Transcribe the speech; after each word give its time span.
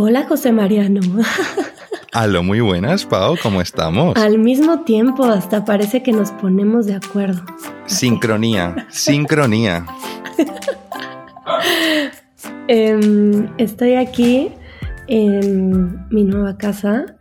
Hola 0.00 0.28
José 0.28 0.52
Mariano. 0.52 1.00
Aló, 2.12 2.44
muy 2.44 2.60
buenas, 2.60 3.04
Pau, 3.04 3.34
¿cómo 3.42 3.60
estamos? 3.60 4.16
Al 4.16 4.38
mismo 4.38 4.84
tiempo, 4.84 5.24
hasta 5.24 5.64
parece 5.64 6.04
que 6.04 6.12
nos 6.12 6.30
ponemos 6.30 6.86
de 6.86 6.94
acuerdo. 6.94 7.42
Sincronía, 7.86 8.86
sincronía. 8.90 9.84
Em, 12.68 13.48
estoy 13.58 13.94
aquí 13.94 14.52
en 15.08 16.06
mi 16.10 16.22
nueva 16.22 16.58
casa 16.58 17.16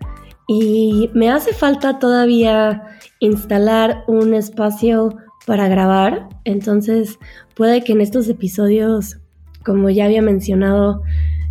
y 0.47 1.09
me 1.15 1.31
hace 1.31 1.53
falta 1.53 1.97
todavía 1.97 2.83
instalar 3.19 4.03
un 4.07 4.35
espacio 4.35 5.17
para 5.47 5.67
grabar, 5.67 6.29
entonces 6.43 7.17
puede 7.55 7.83
que 7.83 7.93
en 7.93 8.01
estos 8.01 8.29
episodios, 8.29 9.17
como 9.63 9.89
ya 9.89 10.05
había 10.05 10.21
mencionado, 10.21 11.01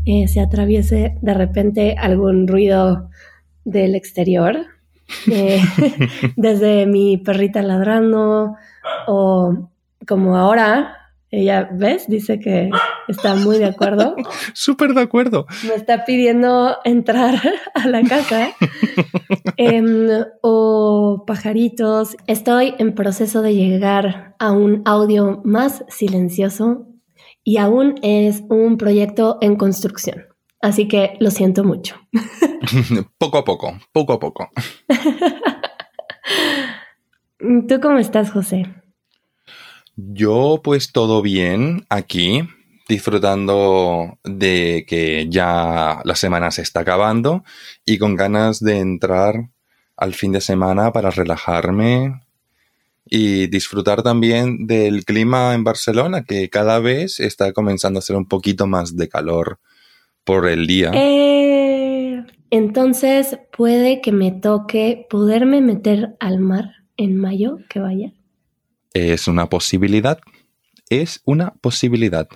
eh, 0.06 0.28
se 0.28 0.40
atraviese 0.40 1.18
de 1.20 1.34
repente 1.34 1.96
algún 1.98 2.46
ruido 2.46 3.10
del 3.64 3.96
exterior, 3.96 4.56
eh, 5.30 5.60
desde 6.36 6.86
mi 6.86 7.18
perrita 7.18 7.60
ladrando 7.62 8.54
o 9.08 9.70
como 10.06 10.36
ahora, 10.36 10.96
ella, 11.30 11.68
¿ves? 11.72 12.06
Dice 12.08 12.38
que 12.38 12.70
está 13.08 13.34
muy 13.34 13.58
de 13.58 13.66
acuerdo. 13.66 14.14
Súper 14.54 14.94
de 14.94 15.00
acuerdo. 15.00 15.46
Me 15.66 15.74
está 15.74 16.04
pidiendo 16.04 16.76
entrar 16.84 17.34
a 17.74 17.88
la 17.88 18.02
casa. 18.02 18.50
Em, 19.56 20.08
o 20.40 21.24
pajaritos. 21.26 22.16
Estoy 22.28 22.74
en 22.78 22.94
proceso 22.94 23.42
de 23.42 23.54
llegar 23.56 24.36
a 24.38 24.52
un 24.52 24.82
audio 24.84 25.40
más 25.44 25.84
silencioso 25.88 26.86
y 27.46 27.58
aún 27.58 27.94
es 28.02 28.42
un 28.48 28.76
proyecto 28.76 29.38
en 29.40 29.54
construcción. 29.54 30.24
Así 30.60 30.88
que 30.88 31.16
lo 31.20 31.30
siento 31.30 31.62
mucho. 31.62 31.94
poco 33.18 33.38
a 33.38 33.44
poco, 33.44 33.78
poco 33.92 34.12
a 34.14 34.18
poco. 34.18 34.50
¿Tú 37.38 37.80
cómo 37.80 37.98
estás, 37.98 38.32
José? 38.32 38.66
Yo 39.94 40.60
pues 40.64 40.90
todo 40.90 41.22
bien 41.22 41.86
aquí, 41.88 42.42
disfrutando 42.88 44.18
de 44.24 44.84
que 44.88 45.28
ya 45.30 46.00
la 46.02 46.16
semana 46.16 46.50
se 46.50 46.62
está 46.62 46.80
acabando 46.80 47.44
y 47.84 47.98
con 47.98 48.16
ganas 48.16 48.58
de 48.58 48.80
entrar 48.80 49.50
al 49.96 50.14
fin 50.14 50.32
de 50.32 50.40
semana 50.40 50.92
para 50.92 51.10
relajarme, 51.10 52.25
y 53.08 53.46
disfrutar 53.46 54.02
también 54.02 54.66
del 54.66 55.04
clima 55.04 55.54
en 55.54 55.64
Barcelona, 55.64 56.24
que 56.24 56.50
cada 56.50 56.80
vez 56.80 57.20
está 57.20 57.52
comenzando 57.52 57.98
a 57.98 58.02
ser 58.02 58.16
un 58.16 58.26
poquito 58.26 58.66
más 58.66 58.96
de 58.96 59.08
calor 59.08 59.60
por 60.24 60.48
el 60.48 60.66
día. 60.66 60.90
Eh, 60.92 62.24
entonces, 62.50 63.38
¿puede 63.56 64.00
que 64.00 64.12
me 64.12 64.32
toque 64.32 65.06
poderme 65.08 65.60
meter 65.60 66.16
al 66.20 66.40
mar 66.40 66.72
en 66.96 67.16
mayo 67.16 67.58
que 67.68 67.78
vaya? 67.78 68.12
Es 68.92 69.28
una 69.28 69.48
posibilidad. 69.48 70.18
Es 70.90 71.20
una 71.24 71.54
posibilidad. 71.54 72.28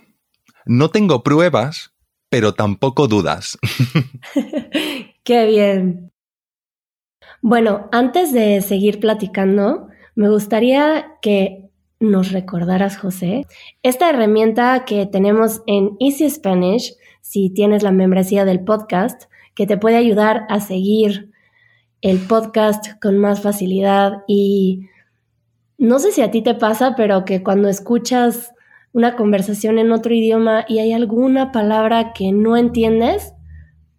No 0.67 0.91
tengo 0.91 1.23
pruebas, 1.23 1.93
pero 2.29 2.55
tampoco 2.55 3.09
dudas. 3.09 3.59
Qué 5.25 5.47
bien. 5.47 6.13
Bueno, 7.43 7.89
antes 7.93 8.33
de 8.33 8.61
seguir 8.61 9.01
platicando, 9.01 9.90
me 10.21 10.29
gustaría 10.29 11.17
que 11.23 11.71
nos 11.99 12.31
recordaras, 12.31 12.99
José, 12.99 13.47
esta 13.83 14.11
herramienta 14.11 14.85
que 14.85 15.07
tenemos 15.07 15.63
en 15.67 15.97
Easy 15.99 16.29
Spanish, 16.29 16.95
si 17.23 17.49
tienes 17.49 17.83
la 17.83 17.91
membresía 17.91 18.45
del 18.45 18.61
podcast, 18.63 19.31
que 19.55 19.67
te 19.67 19.79
puede 19.79 19.97
ayudar 19.97 20.45
a 20.51 20.61
seguir 20.61 21.31
el 22.03 22.19
podcast 22.19 23.01
con 23.01 23.17
más 23.17 23.41
facilidad. 23.41 24.23
Y 24.29 24.91
no 25.79 25.99
sé 25.99 26.13
si 26.13 26.21
a 26.21 26.31
ti 26.31 26.43
te 26.43 26.55
pasa, 26.55 26.95
pero 26.97 27.25
que 27.25 27.43
cuando 27.43 27.69
escuchas 27.69 28.53
una 28.93 29.17
conversación 29.17 29.79
en 29.79 29.91
otro 29.91 30.13
idioma 30.13 30.67
y 30.69 30.81
hay 30.81 30.93
alguna 30.93 31.51
palabra 31.51 32.13
que 32.13 32.31
no 32.31 32.59
entiendes, 32.59 33.33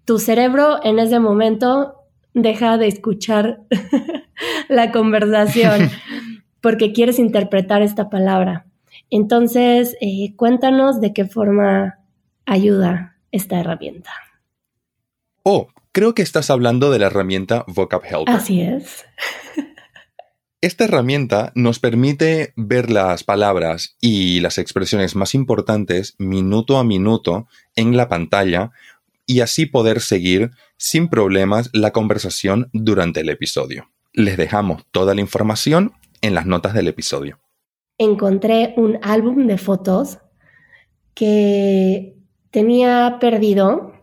tu 0.06 0.20
cerebro 0.20 0.82
en 0.84 1.00
ese 1.00 1.20
momento 1.20 1.96
deja 2.36 2.78
de 2.78 2.86
escuchar 2.86 3.62
la 4.70 4.92
conversación 4.92 5.90
porque 6.62 6.94
quieres 6.94 7.20
interpretar 7.20 7.82
esta 7.82 8.10
palabra. 8.10 8.66
Entonces, 9.10 9.98
eh, 10.02 10.36
cuéntanos 10.36 11.02
de 11.02 11.14
qué 11.14 11.26
forma 11.26 12.00
ayuda 12.46 13.18
esta 13.32 13.60
herramienta. 13.60 14.12
Oh, 15.44 15.68
creo 15.92 16.14
que 16.14 16.22
estás 16.22 16.50
hablando 16.50 16.92
de 16.92 17.00
la 17.00 17.08
herramienta 17.08 17.66
Vocab 17.68 18.04
Helper. 18.06 18.36
Así 18.36 18.62
es. 18.62 19.06
Esta 20.62 20.84
herramienta 20.84 21.52
nos 21.56 21.80
permite 21.80 22.54
ver 22.56 22.92
las 22.92 23.24
palabras 23.24 23.98
y 24.00 24.42
las 24.42 24.60
expresiones 24.60 25.16
más 25.16 25.34
importantes 25.34 26.14
minuto 26.20 26.78
a 26.78 26.84
minuto 26.84 27.48
en 27.76 27.98
la 27.98 28.08
pantalla 28.08 28.72
y 29.26 29.40
así 29.40 29.66
poder 29.66 30.02
seguir 30.02 30.52
sin 30.78 31.08
problemas 31.08 31.72
la 31.74 31.92
conversación 31.92 32.70
durante 32.74 33.22
el 33.22 33.30
episodio. 33.30 33.90
Les 34.14 34.38
dejamos 34.38 34.86
toda 34.92 35.16
la 35.16 35.22
información 35.22 35.94
en 36.22 36.36
las 36.36 36.46
notas 36.46 36.74
del 36.74 36.88
episodio. 36.88 37.40
Encontré 37.98 38.74
un 38.78 39.00
álbum 39.02 39.48
de 39.48 39.58
fotos 39.58 40.20
que 41.14 42.16
tenía 42.52 43.18
perdido, 43.20 43.94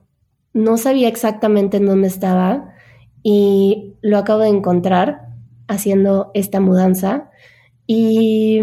no 0.53 0.77
sabía 0.79 1.09
exactamente 1.09 1.79
en 1.79 1.87
dónde 1.87 2.09
estaba 2.09 2.75
y 3.23 3.97
lo 4.03 4.19
acabo 4.19 4.41
de 4.41 4.49
encontrar 4.49 5.29
haciendo 5.69 6.31
esta 6.35 6.61
mudanza 6.61 7.31
y 7.87 8.61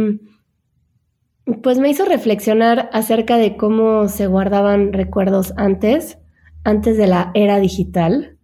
pues 1.61 1.77
me 1.77 1.89
hizo 1.89 2.05
reflexionar 2.05 2.89
acerca 2.91 3.37
de 3.37 3.55
cómo 3.55 4.07
se 4.07 4.27
guardaban 4.27 4.93
recuerdos 4.93 5.53
antes, 5.57 6.17
antes 6.63 6.97
de 6.97 7.07
la 7.07 7.31
era 7.33 7.59
digital 7.59 8.37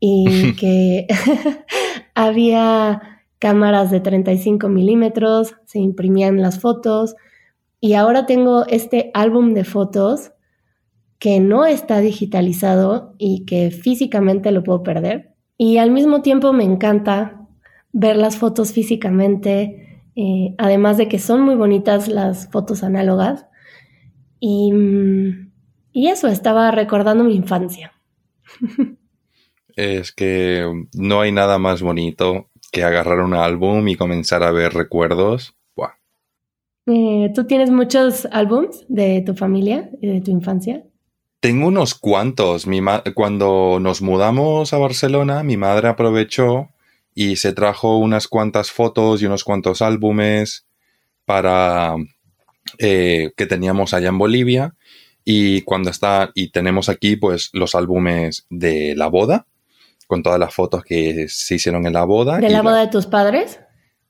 y 0.00 0.52
que 0.56 1.06
había 2.14 3.17
cámaras 3.38 3.90
de 3.90 4.00
35 4.00 4.68
milímetros, 4.68 5.54
se 5.64 5.78
imprimían 5.78 6.42
las 6.42 6.60
fotos 6.60 7.14
y 7.80 7.94
ahora 7.94 8.26
tengo 8.26 8.66
este 8.66 9.10
álbum 9.14 9.54
de 9.54 9.64
fotos 9.64 10.32
que 11.18 11.40
no 11.40 11.66
está 11.66 12.00
digitalizado 12.00 13.14
y 13.18 13.44
que 13.44 13.70
físicamente 13.70 14.52
lo 14.52 14.62
puedo 14.62 14.82
perder. 14.82 15.34
Y 15.56 15.78
al 15.78 15.90
mismo 15.90 16.22
tiempo 16.22 16.52
me 16.52 16.64
encanta 16.64 17.46
ver 17.92 18.16
las 18.16 18.36
fotos 18.36 18.72
físicamente, 18.72 20.02
eh, 20.14 20.54
además 20.58 20.96
de 20.96 21.08
que 21.08 21.18
son 21.18 21.42
muy 21.42 21.56
bonitas 21.56 22.08
las 22.08 22.48
fotos 22.50 22.82
análogas. 22.82 23.46
Y, 24.40 24.72
y 25.92 26.08
eso, 26.08 26.28
estaba 26.28 26.70
recordando 26.70 27.24
mi 27.24 27.34
infancia. 27.34 27.92
Es 29.76 30.10
que 30.10 30.66
no 30.94 31.20
hay 31.20 31.30
nada 31.30 31.56
más 31.58 31.82
bonito 31.82 32.50
que 32.70 32.84
agarrar 32.84 33.20
un 33.20 33.34
álbum 33.34 33.86
y 33.88 33.96
comenzar 33.96 34.42
a 34.42 34.50
ver 34.50 34.74
recuerdos. 34.74 35.54
Eh, 36.90 37.30
¿Tú 37.34 37.44
tienes 37.44 37.70
muchos 37.70 38.26
álbums 38.32 38.86
de 38.88 39.20
tu 39.20 39.34
familia 39.34 39.90
y 40.00 40.06
de 40.06 40.20
tu 40.22 40.30
infancia? 40.30 40.82
Tengo 41.40 41.68
unos 41.68 41.94
cuantos. 41.94 42.66
Mi 42.66 42.80
cuando 43.14 43.78
nos 43.78 44.00
mudamos 44.00 44.72
a 44.72 44.78
Barcelona, 44.78 45.42
mi 45.42 45.58
madre 45.58 45.88
aprovechó 45.88 46.70
y 47.14 47.36
se 47.36 47.52
trajo 47.52 47.98
unas 47.98 48.26
cuantas 48.26 48.70
fotos 48.70 49.20
y 49.20 49.26
unos 49.26 49.44
cuantos 49.44 49.82
álbumes 49.82 50.66
para 51.26 51.94
eh, 52.78 53.32
que 53.36 53.46
teníamos 53.46 53.92
allá 53.92 54.08
en 54.08 54.18
Bolivia. 54.18 54.74
Y 55.26 55.60
cuando 55.62 55.90
está, 55.90 56.30
y 56.34 56.52
tenemos 56.52 56.88
aquí, 56.88 57.16
pues, 57.16 57.50
los 57.52 57.74
álbumes 57.74 58.46
de 58.48 58.94
la 58.96 59.08
boda 59.08 59.46
con 60.08 60.24
todas 60.24 60.40
las 60.40 60.52
fotos 60.52 60.82
que 60.82 61.26
se 61.28 61.54
hicieron 61.54 61.86
en 61.86 61.92
la 61.92 62.04
boda. 62.04 62.38
¿De 62.38 62.50
la 62.50 62.62
boda 62.62 62.80
de 62.80 62.88
tus 62.88 63.06
padres? 63.06 63.60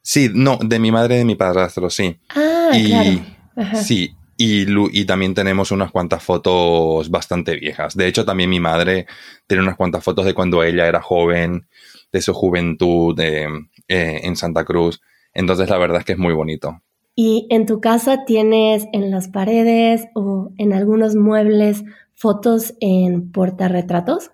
Sí, 0.00 0.31
no, 0.33 0.56
de 0.56 0.79
mi 0.79 0.91
madre 0.91 1.17
y 1.17 1.19
de 1.19 1.25
mi 1.27 1.35
padrastro, 1.35 1.91
sí. 1.91 2.19
Ah, 2.31 2.71
claro. 2.73 3.75
Sí, 3.75 4.15
y, 4.37 4.65
y, 4.71 5.05
también 5.05 5.35
tenemos 5.35 5.73
unas 5.73 5.91
cuantas 5.91 6.23
fotos 6.23 7.11
bastante 7.11 7.56
viejas. 7.56 7.97
De 7.97 8.06
hecho, 8.06 8.25
también 8.25 8.49
mi 8.49 8.61
madre 8.61 9.06
tiene 9.49 9.65
unas 9.65 9.77
cuantas 9.77 10.05
fotos 10.05 10.25
de 10.25 10.33
cuando 10.33 10.62
ella 10.62 10.87
era 10.87 11.03
joven, 11.03 11.67
de 12.12 12.23
su 12.23 12.33
juventud 12.33 13.19
eh, 13.19 13.49
en 13.89 14.37
Santa 14.37 14.65
Cruz. 14.65 15.00
Entonces, 15.35 15.69
la 15.69 15.79
verdad 15.79 15.99
es 15.99 16.05
que 16.05 16.12
es 16.12 16.19
muy 16.19 16.33
bonito. 16.33 16.81
¿Y 17.17 17.49
en 17.50 17.67
tu 17.67 17.81
casa 17.81 18.25
tienes 18.25 18.87
en 18.93 19.11
las 19.11 19.27
paredes 19.27 20.06
o 20.15 20.53
en 20.56 20.73
algunos 20.73 21.17
muebles 21.17 21.83
fotos 22.15 22.75
en 22.81 23.33
portarretratos? 23.33 24.31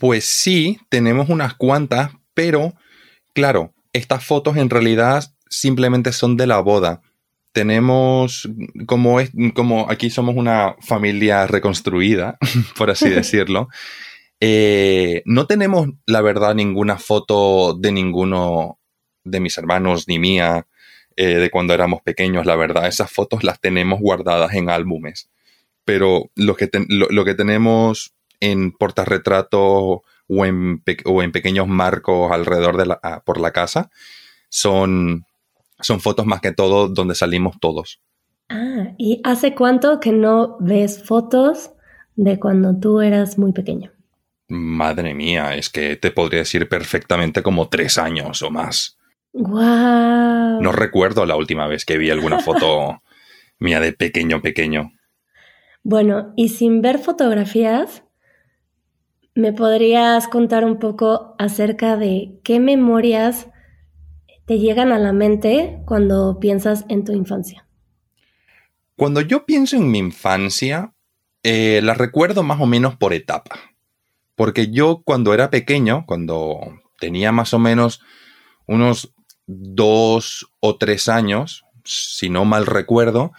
Pues 0.00 0.24
sí, 0.24 0.80
tenemos 0.88 1.28
unas 1.28 1.54
cuantas, 1.54 2.10
pero 2.34 2.74
claro, 3.34 3.72
estas 3.92 4.24
fotos 4.24 4.56
en 4.56 4.70
realidad 4.70 5.32
simplemente 5.48 6.12
son 6.12 6.36
de 6.36 6.48
la 6.48 6.58
boda. 6.60 7.02
tenemos, 7.52 8.48
como, 8.86 9.20
es, 9.20 9.30
como 9.54 9.90
aquí 9.90 10.08
somos 10.10 10.36
una 10.36 10.76
familia 10.80 11.46
reconstruida, 11.46 12.38
por 12.76 12.90
así 12.90 13.10
decirlo, 13.10 13.68
eh, 14.40 15.22
no 15.26 15.46
tenemos, 15.46 15.88
la 16.06 16.22
verdad, 16.22 16.54
ninguna 16.54 16.96
foto 16.98 17.74
de 17.74 17.92
ninguno 17.92 18.78
de 19.24 19.40
mis 19.40 19.58
hermanos 19.58 20.08
ni 20.08 20.18
mía 20.18 20.66
eh, 21.16 21.36
de 21.36 21.50
cuando 21.50 21.74
éramos 21.74 22.00
pequeños, 22.02 22.46
la 22.46 22.56
verdad. 22.56 22.86
Esas 22.86 23.10
fotos 23.10 23.44
las 23.44 23.60
tenemos 23.60 24.00
guardadas 24.00 24.54
en 24.54 24.70
álbumes. 24.70 25.28
Pero 25.84 26.30
lo 26.34 26.56
que, 26.56 26.70
lo, 26.88 27.24
que 27.24 27.34
tenemos 27.34 28.14
en 28.40 28.72
portarretrato 28.72 30.02
o 30.28 30.44
en, 30.46 30.82
o 31.04 31.22
en 31.22 31.32
pequeños 31.32 31.68
marcos 31.68 32.32
alrededor 32.32 32.76
de 32.76 32.86
la, 32.86 33.00
ah, 33.02 33.22
por 33.24 33.40
la 33.40 33.52
casa 33.52 33.90
son 34.48 35.26
son 35.82 36.00
fotos 36.00 36.26
más 36.26 36.40
que 36.40 36.52
todo 36.52 36.88
donde 36.88 37.14
salimos 37.14 37.58
todos. 37.60 38.00
Ah, 38.48 38.92
¿y 38.98 39.20
hace 39.24 39.54
cuánto 39.54 40.00
que 40.00 40.12
no 40.12 40.56
ves 40.60 41.02
fotos 41.02 41.70
de 42.16 42.38
cuando 42.38 42.78
tú 42.78 43.00
eras 43.00 43.38
muy 43.38 43.52
pequeño? 43.52 43.92
Madre 44.48 45.14
mía, 45.14 45.54
es 45.54 45.70
que 45.70 45.96
te 45.96 46.10
podría 46.10 46.40
decir 46.40 46.68
perfectamente 46.68 47.42
como 47.42 47.68
tres 47.68 47.98
años 47.98 48.42
o 48.42 48.50
más. 48.50 48.98
¡Guau! 49.32 50.60
No 50.60 50.72
recuerdo 50.72 51.24
la 51.24 51.36
última 51.36 51.68
vez 51.68 51.84
que 51.84 51.98
vi 51.98 52.10
alguna 52.10 52.40
foto 52.40 53.02
mía 53.60 53.78
de 53.78 53.92
pequeño, 53.92 54.42
pequeño. 54.42 54.92
Bueno, 55.82 56.32
y 56.36 56.48
sin 56.48 56.82
ver 56.82 56.98
fotografías, 56.98 58.02
¿me 59.40 59.52
podrías 59.52 60.28
contar 60.28 60.64
un 60.64 60.78
poco 60.78 61.34
acerca 61.38 61.96
de 61.96 62.38
qué 62.44 62.60
memorias 62.60 63.48
te 64.46 64.58
llegan 64.58 64.92
a 64.92 64.98
la 64.98 65.12
mente 65.12 65.80
cuando 65.86 66.38
piensas 66.38 66.84
en 66.88 67.04
tu 67.04 67.12
infancia? 67.12 67.66
Cuando 68.96 69.22
yo 69.22 69.46
pienso 69.46 69.76
en 69.76 69.90
mi 69.90 69.98
infancia, 69.98 70.92
eh, 71.42 71.80
la 71.82 71.94
recuerdo 71.94 72.42
más 72.42 72.60
o 72.60 72.66
menos 72.66 72.96
por 72.96 73.14
etapa. 73.14 73.58
Porque 74.34 74.70
yo 74.70 75.02
cuando 75.04 75.32
era 75.32 75.50
pequeño, 75.50 76.04
cuando 76.06 76.60
tenía 76.98 77.32
más 77.32 77.54
o 77.54 77.58
menos 77.58 78.02
unos 78.66 79.14
dos 79.46 80.50
o 80.60 80.76
tres 80.76 81.08
años, 81.08 81.64
si 81.84 82.28
no 82.28 82.44
mal 82.44 82.66
recuerdo, 82.66 83.32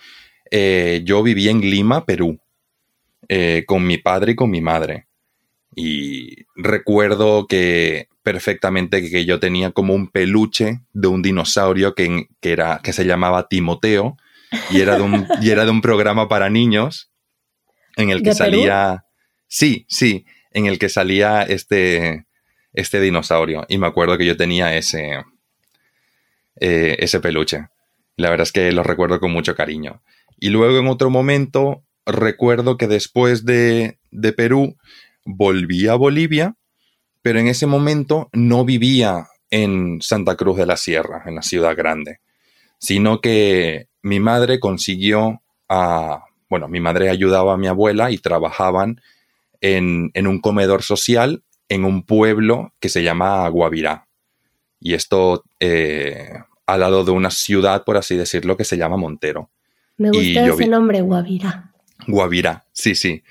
eh, 0.50 1.02
yo 1.06 1.22
vivía 1.22 1.52
en 1.52 1.62
Lima, 1.62 2.06
Perú, 2.06 2.40
eh, 3.28 3.64
con 3.68 3.86
mi 3.86 3.98
padre 4.00 4.32
y 4.32 4.36
con 4.36 4.50
mi 4.50 4.62
madre. 4.62 5.08
Y 5.76 6.46
recuerdo 6.56 7.48
que 7.48 8.10
perfectamente 8.24 9.10
que 9.10 9.26
yo 9.26 9.40
tenía 9.40 9.72
como 9.72 9.94
un 9.94 10.10
peluche 10.10 10.82
de 10.94 11.08
un 11.08 11.22
dinosaurio 11.22 11.96
que, 11.96 12.28
era, 12.42 12.82
que 12.84 12.94
se 12.94 13.06
llamaba 13.06 13.48
Timoteo 13.48 14.18
y 14.70 14.82
era, 14.82 14.98
de 14.98 15.02
un, 15.02 15.28
y 15.42 15.50
era 15.50 15.66
de 15.66 15.72
un 15.72 15.82
programa 15.82 16.28
para 16.28 16.50
niños 16.50 17.10
en 17.96 18.10
el 18.10 18.22
que 18.22 18.34
salía... 18.34 19.06
Sí, 19.48 19.86
sí, 19.90 20.26
en 20.52 20.66
el 20.66 20.80
que 20.80 20.88
salía 20.88 21.44
este, 21.44 22.26
este 22.74 23.02
dinosaurio. 23.02 23.66
Y 23.68 23.78
me 23.78 23.88
acuerdo 23.88 24.18
que 24.18 24.26
yo 24.26 24.38
tenía 24.38 24.78
ese, 24.78 25.26
eh, 26.56 26.96
ese 27.00 27.20
peluche. 27.20 27.68
La 28.16 28.30
verdad 28.30 28.44
es 28.44 28.54
que 28.54 28.72
lo 28.72 28.84
recuerdo 28.84 29.20
con 29.20 29.32
mucho 29.32 29.56
cariño. 29.56 30.02
Y 30.40 30.50
luego 30.50 30.80
en 30.80 30.88
otro 30.88 31.10
momento 31.10 31.84
recuerdo 32.06 32.78
que 32.78 32.88
después 32.88 33.46
de, 33.46 34.00
de 34.12 34.34
Perú 34.34 34.78
volví 35.26 35.88
a 35.88 35.96
Bolivia 35.96 36.56
pero 37.22 37.40
en 37.40 37.48
ese 37.48 37.68
momento 37.68 38.30
no 38.34 38.66
vivía 38.66 39.28
en 39.50 40.02
Santa 40.02 40.36
Cruz 40.36 40.58
de 40.58 40.66
la 40.66 40.78
Sierra, 40.78 41.24
en 41.26 41.36
la 41.36 41.42
ciudad 41.42 41.76
grande, 41.76 42.20
sino 42.80 43.22
que 43.22 43.88
mi 44.02 44.20
madre 44.20 44.60
consiguió 44.60 45.42
a, 45.70 46.24
bueno, 46.50 46.68
mi 46.68 46.80
madre 46.80 47.10
ayudaba 47.10 47.54
a 47.54 47.58
mi 47.58 47.68
abuela 47.68 48.12
y 48.12 48.18
trabajaban 48.18 49.02
en, 49.60 50.12
un 50.16 50.40
comedor 50.40 50.82
social 50.82 51.44
en 51.70 51.86
un 51.86 52.04
pueblo 52.04 52.74
que 52.80 52.90
se 52.90 53.04
llama 53.04 53.48
Guavirá. 53.50 54.08
Y 54.80 54.96
esto 54.96 55.44
eh, 55.60 56.34
al 56.66 56.80
lado 56.80 57.04
de 57.04 57.12
una 57.12 57.30
ciudad, 57.30 57.84
por 57.84 57.98
así 57.98 58.18
decirlo, 58.18 58.58
que 58.58 58.66
se 58.66 58.78
llama 58.78 58.98
Montero. 58.98 59.52
Me 59.98 60.10
gusta 60.10 60.46
ese 60.48 60.68
nombre, 60.68 61.02
Guavirá. 61.02 61.71
Guavirá, 62.08 62.66
sí, 62.72 62.96
sí. 62.96 63.24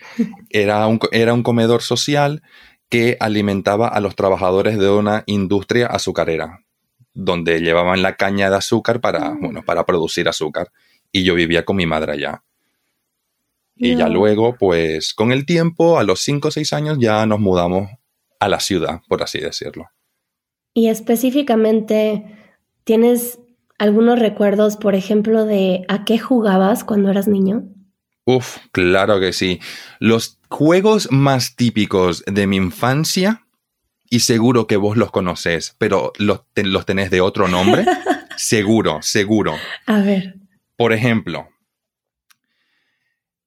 Era 0.51 0.87
un, 0.87 1.01
era 1.13 1.35
un 1.35 1.43
comedor 1.43 1.83
social 1.83 2.43
que 2.89 3.17
alimentaba 3.21 3.89
a 3.89 4.01
los 4.01 4.17
trabajadores 4.17 4.79
de 4.79 4.91
una 4.91 5.23
industria 5.27 5.87
azucarera, 5.87 6.65
donde 7.15 7.61
llevaban 7.61 8.03
la 8.03 8.17
caña 8.17 8.51
de 8.51 8.57
azúcar 8.57 9.01
para, 9.01 9.31
mm. 9.31 9.41
bueno, 9.41 9.63
para 9.65 9.87
producir 9.87 10.29
azúcar. 10.29 10.71
Y 11.13 11.25
yo 11.25 11.35
vivía 11.35 11.65
con 11.65 11.77
mi 11.77 11.87
madre 11.87 12.13
allá. 12.13 12.43
Y 13.83 13.97
ya 13.97 14.09
luego, 14.09 14.57
pues 14.59 15.15
con 15.15 15.33
el 15.33 15.47
tiempo, 15.47 15.99
a 15.99 16.05
los 16.05 16.21
5 16.21 16.49
o 16.49 16.51
6 16.51 16.73
años, 16.75 16.99
ya 17.01 17.25
nos 17.25 17.41
mudamos 17.41 17.89
a 18.39 18.49
la 18.49 18.61
ciudad, 18.61 19.01
por 19.09 19.23
así 19.23 19.39
decirlo. 19.39 19.87
Y 20.75 20.89
específicamente, 20.89 22.37
¿tienes 22.85 23.39
algunos 23.79 24.19
recuerdos, 24.19 24.77
por 24.77 24.95
ejemplo, 24.95 25.47
de 25.47 25.87
a 25.89 26.05
qué 26.05 26.19
jugabas 26.19 26.85
cuando 26.85 27.11
eras 27.11 27.27
niño? 27.27 27.65
Uf, 28.37 28.59
claro 28.71 29.19
que 29.19 29.33
sí. 29.33 29.61
Los 29.99 30.39
juegos 30.49 31.11
más 31.11 31.57
típicos 31.57 32.23
de 32.27 32.47
mi 32.47 32.57
infancia, 32.57 33.45
y 34.09 34.21
seguro 34.21 34.67
que 34.67 34.77
vos 34.77 34.97
los 34.97 35.11
conoces, 35.11 35.75
pero 35.79 36.13
los, 36.19 36.43
tenés 36.87 37.11
de 37.11 37.21
otro 37.21 37.49
nombre, 37.49 37.85
seguro, 38.37 38.99
seguro. 39.03 39.57
A 39.87 40.01
ver. 40.01 40.37
Por 40.77 40.93
ejemplo, 40.93 41.49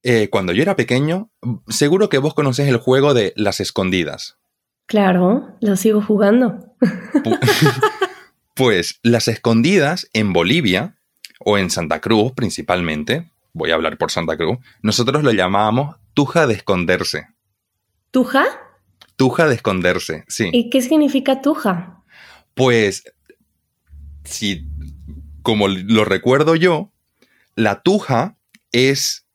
eh, 0.03 0.29
cuando 0.29 0.51
yo 0.53 0.61
era 0.61 0.75
pequeño, 0.75 1.29
seguro 1.67 2.09
que 2.09 2.17
vos 2.17 2.33
conocés 2.33 2.67
el 2.67 2.77
juego 2.77 3.13
de 3.13 3.33
las 3.35 3.59
escondidas. 3.61 4.37
Claro, 4.85 5.55
lo 5.61 5.77
sigo 5.77 6.01
jugando. 6.01 6.75
pues 8.53 8.99
las 9.01 9.29
escondidas 9.29 10.09
en 10.13 10.33
Bolivia, 10.33 10.97
o 11.39 11.57
en 11.57 11.69
Santa 11.69 11.99
Cruz 12.01 12.33
principalmente, 12.33 13.32
voy 13.53 13.71
a 13.71 13.75
hablar 13.75 13.97
por 13.97 14.11
Santa 14.11 14.35
Cruz, 14.35 14.57
nosotros 14.81 15.23
lo 15.23 15.31
llamábamos 15.31 15.95
tuja 16.13 16.47
de 16.47 16.55
esconderse. 16.55 17.27
¿Tuja? 18.11 18.43
Tuja 19.15 19.47
de 19.47 19.55
esconderse, 19.55 20.25
sí. 20.27 20.49
¿Y 20.51 20.69
qué 20.69 20.81
significa 20.81 21.41
tuja? 21.41 22.03
Pues, 22.53 23.03
si, 24.23 24.67
como 25.41 25.67
lo 25.67 26.05
recuerdo 26.05 26.55
yo, 26.55 26.91
la 27.55 27.81
tuja 27.81 28.37
es 28.71 29.25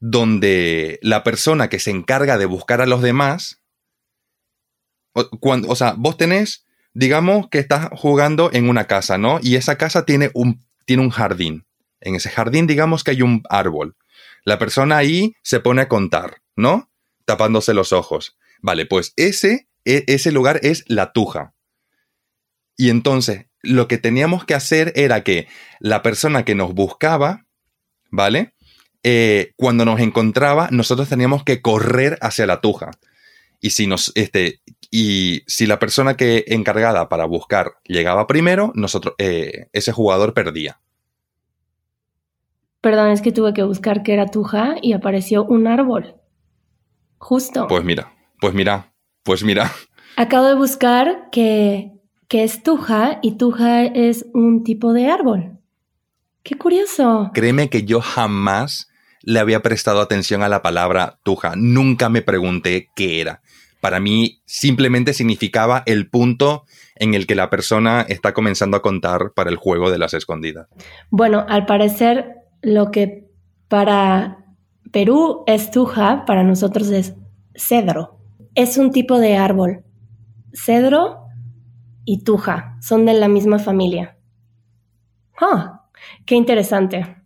donde 0.00 0.98
la 1.02 1.22
persona 1.22 1.68
que 1.68 1.78
se 1.78 1.90
encarga 1.90 2.38
de 2.38 2.46
buscar 2.46 2.80
a 2.80 2.86
los 2.86 3.02
demás, 3.02 3.62
cuando, 5.40 5.68
o 5.68 5.76
sea, 5.76 5.94
vos 5.96 6.16
tenés, 6.16 6.64
digamos 6.94 7.48
que 7.48 7.58
estás 7.58 7.88
jugando 7.92 8.50
en 8.52 8.68
una 8.68 8.86
casa, 8.86 9.18
¿no? 9.18 9.38
Y 9.42 9.56
esa 9.56 9.76
casa 9.76 10.04
tiene 10.04 10.30
un, 10.34 10.64
tiene 10.84 11.02
un 11.02 11.10
jardín. 11.10 11.64
En 12.02 12.14
ese 12.14 12.30
jardín, 12.30 12.66
digamos 12.66 13.04
que 13.04 13.12
hay 13.12 13.22
un 13.22 13.42
árbol. 13.48 13.96
La 14.44 14.58
persona 14.58 14.96
ahí 14.96 15.34
se 15.42 15.60
pone 15.60 15.82
a 15.82 15.88
contar, 15.88 16.38
¿no? 16.56 16.90
Tapándose 17.24 17.74
los 17.74 17.92
ojos. 17.92 18.36
Vale, 18.60 18.86
pues 18.86 19.12
ese, 19.16 19.68
e, 19.84 20.04
ese 20.06 20.32
lugar 20.32 20.60
es 20.62 20.84
la 20.88 21.12
tuja. 21.12 21.54
Y 22.76 22.90
entonces, 22.90 23.46
lo 23.62 23.88
que 23.88 23.98
teníamos 23.98 24.44
que 24.44 24.54
hacer 24.54 24.92
era 24.96 25.22
que 25.22 25.48
la 25.78 26.02
persona 26.02 26.44
que 26.44 26.54
nos 26.54 26.74
buscaba, 26.74 27.46
¿vale? 28.10 28.54
Eh, 29.04 29.52
cuando 29.56 29.84
nos 29.84 30.00
encontraba, 30.00 30.68
nosotros 30.70 31.08
teníamos 31.08 31.44
que 31.44 31.60
correr 31.62 32.18
hacia 32.20 32.46
la 32.46 32.60
tuja. 32.60 32.90
Y 33.60 33.70
si 33.70 33.86
nos, 33.86 34.12
este, 34.16 34.60
y 34.90 35.42
si 35.46 35.66
la 35.66 35.78
persona 35.78 36.16
que 36.16 36.44
encargada 36.48 37.08
para 37.08 37.24
buscar 37.24 37.74
llegaba 37.84 38.26
primero, 38.26 38.72
nosotros, 38.74 39.14
eh, 39.18 39.68
ese 39.72 39.92
jugador 39.92 40.34
perdía. 40.34 40.81
Perdón, 42.82 43.12
es 43.12 43.22
que 43.22 43.30
tuve 43.30 43.54
que 43.54 43.62
buscar 43.62 44.02
qué 44.02 44.12
era 44.12 44.26
tuja 44.26 44.74
y 44.82 44.92
apareció 44.92 45.44
un 45.44 45.68
árbol. 45.68 46.16
Justo. 47.16 47.68
Pues 47.68 47.84
mira, 47.84 48.12
pues 48.40 48.54
mira, 48.54 48.92
pues 49.22 49.44
mira. 49.44 49.70
Acabo 50.16 50.46
de 50.48 50.56
buscar 50.56 51.30
que, 51.30 51.92
que 52.26 52.42
es 52.42 52.64
tuja 52.64 53.20
y 53.22 53.38
tuja 53.38 53.84
es 53.84 54.26
un 54.34 54.64
tipo 54.64 54.92
de 54.92 55.06
árbol. 55.06 55.60
Qué 56.42 56.58
curioso. 56.58 57.30
Créeme 57.32 57.70
que 57.70 57.84
yo 57.84 58.00
jamás 58.00 58.88
le 59.22 59.38
había 59.38 59.62
prestado 59.62 60.00
atención 60.00 60.42
a 60.42 60.48
la 60.48 60.60
palabra 60.60 61.20
tuja. 61.22 61.52
Nunca 61.54 62.08
me 62.08 62.20
pregunté 62.20 62.90
qué 62.96 63.20
era. 63.20 63.42
Para 63.80 64.00
mí 64.00 64.42
simplemente 64.44 65.14
significaba 65.14 65.84
el 65.86 66.10
punto 66.10 66.64
en 66.96 67.14
el 67.14 67.28
que 67.28 67.36
la 67.36 67.48
persona 67.48 68.04
está 68.08 68.34
comenzando 68.34 68.76
a 68.76 68.82
contar 68.82 69.32
para 69.36 69.50
el 69.50 69.56
juego 69.56 69.92
de 69.92 69.98
las 69.98 70.14
escondidas. 70.14 70.66
Bueno, 71.10 71.46
al 71.48 71.64
parecer 71.64 72.41
lo 72.62 72.90
que 72.90 73.28
para 73.68 74.38
Perú 74.92 75.44
es 75.46 75.70
tuja, 75.70 76.24
para 76.24 76.42
nosotros 76.44 76.88
es 76.90 77.14
cedro. 77.54 78.18
Es 78.54 78.76
un 78.78 78.90
tipo 78.90 79.18
de 79.18 79.36
árbol. 79.36 79.84
Cedro 80.52 81.26
y 82.04 82.24
tuja 82.24 82.76
son 82.80 83.06
de 83.06 83.14
la 83.14 83.28
misma 83.28 83.58
familia. 83.58 84.16
¡Ah! 85.40 85.86
¡Qué 86.26 86.34
interesante! 86.34 87.16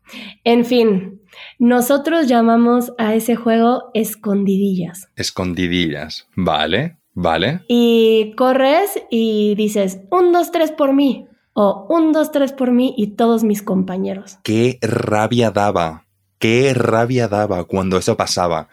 En 0.44 0.64
fin, 0.64 1.20
nosotros 1.58 2.28
llamamos 2.28 2.92
a 2.98 3.14
ese 3.14 3.34
juego 3.34 3.90
escondidillas. 3.94 5.08
Escondidillas, 5.16 6.28
vale, 6.36 6.98
vale. 7.14 7.62
Y 7.68 8.34
corres 8.36 9.02
y 9.10 9.54
dices, 9.56 10.00
un, 10.10 10.32
dos, 10.32 10.52
tres 10.52 10.70
por 10.70 10.92
mí. 10.94 11.26
O 11.58 11.86
un, 11.88 12.12
dos, 12.12 12.32
tres 12.32 12.52
por 12.52 12.70
mí 12.70 12.94
y 12.98 13.16
todos 13.16 13.42
mis 13.42 13.62
compañeros. 13.62 14.36
Qué 14.42 14.78
rabia 14.82 15.50
daba, 15.50 16.04
qué 16.38 16.74
rabia 16.74 17.28
daba 17.28 17.64
cuando 17.64 17.96
eso 17.96 18.16
pasaba. 18.18 18.68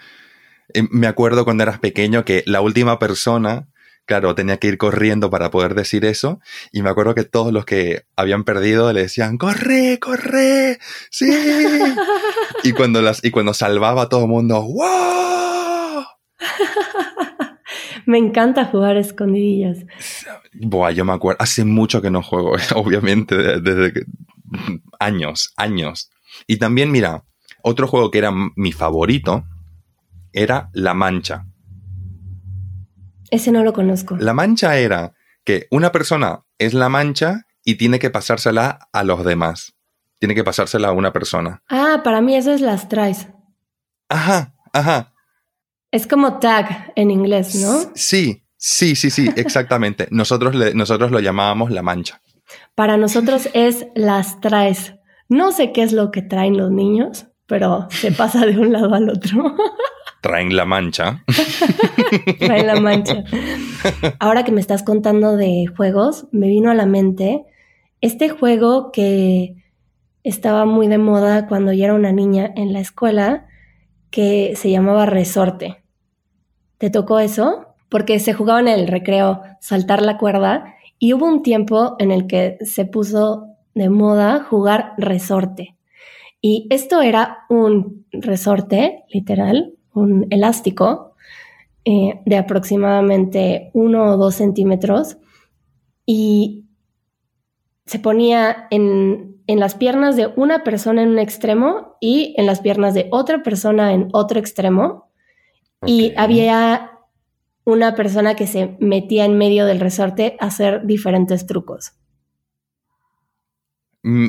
Me 0.92 1.08
acuerdo 1.08 1.46
cuando 1.46 1.64
eras 1.64 1.80
pequeño 1.80 2.26
que 2.26 2.44
la 2.46 2.60
última 2.60 3.00
persona 3.00 3.70
claro, 4.06 4.36
tenía 4.36 4.58
que 4.58 4.68
ir 4.68 4.78
corriendo 4.78 5.30
para 5.30 5.50
poder 5.50 5.76
decir 5.76 6.04
eso. 6.04 6.42
Y 6.74 6.82
me 6.82 6.90
acuerdo 6.90 7.16
que 7.16 7.24
todos 7.24 7.54
los 7.54 7.64
que 7.66 8.04
habían 8.16 8.44
perdido 8.44 8.92
le 8.92 9.04
decían, 9.04 9.38
corre, 9.38 9.98
corre, 10.00 10.80
sí. 11.10 11.32
y, 12.64 12.74
cuando 12.74 13.02
las, 13.02 13.24
y 13.24 13.32
cuando 13.32 13.54
salvaba 13.54 14.04
a 14.04 14.10
todo 14.10 14.24
el 14.24 14.28
mundo, 14.28 14.62
¡wow! 14.62 16.04
me 18.08 18.18
encanta 18.18 18.66
jugar 18.66 18.98
escondidillas. 18.98 19.86
Buah, 20.54 20.92
yo 20.92 21.06
me 21.06 21.14
acuerdo, 21.14 21.42
hace 21.42 21.66
mucho 21.66 22.02
que 22.02 22.12
no 22.12 22.22
juego, 22.22 22.56
obviamente, 22.76 23.36
desde 23.36 24.06
años, 25.00 25.54
años. 25.58 26.10
Y 26.48 26.58
también, 26.58 26.92
mira, 26.92 27.24
otro 27.62 27.88
juego 27.88 28.12
que 28.12 28.20
era 28.20 28.32
mi 28.56 28.72
favorito 28.72 29.46
era 30.32 30.70
La 30.74 30.94
Mancha. 30.94 31.46
Ese 33.34 33.52
no 33.52 33.64
lo 33.64 33.74
conozco. 33.74 34.16
La 34.18 34.34
mancha 34.34 34.78
era 34.78 35.14
que 35.44 35.66
una 35.72 35.92
persona 35.92 36.44
es 36.60 36.76
la 36.76 36.88
mancha 36.88 37.48
y 37.64 37.76
tiene 37.76 37.98
que 37.98 38.12
pasársela 38.12 38.88
a 38.92 39.04
los 39.04 39.26
demás. 39.26 39.74
Tiene 40.20 40.36
que 40.36 40.44
pasársela 40.44 40.90
a 40.90 40.92
una 40.92 41.12
persona. 41.12 41.64
Ah, 41.68 42.02
para 42.04 42.22
mí 42.22 42.36
eso 42.36 42.52
es 42.54 42.62
las 42.62 42.90
traes. 42.90 43.28
Ajá, 44.08 44.54
ajá. 44.72 45.13
Es 45.94 46.08
como 46.08 46.40
tag 46.40 46.92
en 46.96 47.12
inglés, 47.12 47.54
¿no? 47.54 47.92
Sí, 47.94 48.48
sí, 48.58 48.96
sí, 48.96 49.12
sí, 49.12 49.30
exactamente. 49.36 50.08
nosotros, 50.10 50.56
nosotros 50.74 51.12
lo 51.12 51.20
llamábamos 51.20 51.70
la 51.70 51.84
mancha. 51.84 52.20
Para 52.74 52.98
nosotros 52.98 53.48
es 53.54 53.86
las 53.94 54.42
traes. 54.42 54.96
No 55.30 55.52
sé 55.52 55.72
qué 55.72 55.84
es 55.84 55.94
lo 55.94 56.10
que 56.10 56.24
traen 56.24 56.58
los 56.58 56.72
niños, 56.72 57.28
pero 57.46 57.86
se 57.92 58.12
pasa 58.12 58.44
de 58.48 58.58
un 58.58 58.74
lado 58.74 58.92
al 58.96 59.08
otro. 59.08 59.56
Traen 60.22 60.56
la 60.56 60.66
mancha. 60.66 61.24
Traen 62.40 62.66
la 62.66 62.80
mancha. 62.80 63.24
Ahora 64.20 64.44
que 64.44 64.52
me 64.52 64.62
estás 64.62 64.82
contando 64.82 65.38
de 65.38 65.68
juegos, 65.78 66.26
me 66.32 66.48
vino 66.48 66.72
a 66.72 66.74
la 66.74 66.88
mente 66.88 67.44
este 68.02 68.30
juego 68.30 68.92
que 68.92 69.58
estaba 70.24 70.66
muy 70.66 70.88
de 70.88 70.98
moda 70.98 71.46
cuando 71.46 71.72
yo 71.72 71.84
era 71.84 71.94
una 71.94 72.14
niña 72.14 72.52
en 72.56 72.74
la 72.74 72.80
escuela, 72.80 73.46
que 74.10 74.56
se 74.56 74.72
llamaba 74.72 75.06
resorte. 75.06 75.83
¿Te 76.84 76.90
tocó 76.90 77.20
eso? 77.20 77.68
Porque 77.88 78.20
se 78.20 78.34
jugaba 78.34 78.60
en 78.60 78.68
el 78.68 78.90
recreo 78.90 79.42
saltar 79.62 80.02
la 80.02 80.18
cuerda 80.18 80.76
y 81.00 81.14
hubo 81.14 81.26
un 81.26 81.42
tiempo 81.42 81.96
en 81.98 82.12
el 82.12 82.28
que 82.28 82.58
se 82.60 82.84
puso 82.84 83.48
de 83.74 83.88
moda 83.88 84.44
jugar 84.44 84.92
resorte. 84.98 85.78
Y 86.42 86.68
esto 86.72 87.02
era 87.02 87.46
un 87.48 88.06
resorte, 88.12 89.06
literal, 89.14 89.76
un 89.94 90.28
elástico 90.30 91.16
eh, 91.86 92.20
de 92.26 92.36
aproximadamente 92.36 93.72
uno 93.74 94.04
o 94.04 94.18
dos 94.18 94.36
centímetros 94.36 95.16
y 96.06 96.66
se 97.86 98.00
ponía 98.00 98.68
en, 98.72 99.38
en, 99.48 99.60
las 99.62 99.76
piernas 99.76 100.18
de 100.18 100.34
una 100.36 100.66
persona 100.66 101.02
en 101.02 101.12
un 101.12 101.20
extremo 101.20 101.96
y 102.02 102.36
en 102.38 102.46
las 102.46 102.60
piernas 102.60 102.94
de 102.94 103.08
otra 103.10 103.42
persona 103.42 103.94
en 103.94 104.10
otro 104.12 104.38
extremo. 104.38 105.13
Y 105.86 106.14
había 106.18 106.92
una 107.66 107.96
persona 107.96 108.36
que 108.36 108.48
se 108.48 108.76
metía 108.80 109.26
en 109.26 109.38
medio 109.38 109.66
del 109.66 109.80
resorte 109.80 110.38
a 110.40 110.48
hacer 110.48 110.86
diferentes 110.86 111.46
trucos. 111.48 111.94
Mm, 114.04 114.28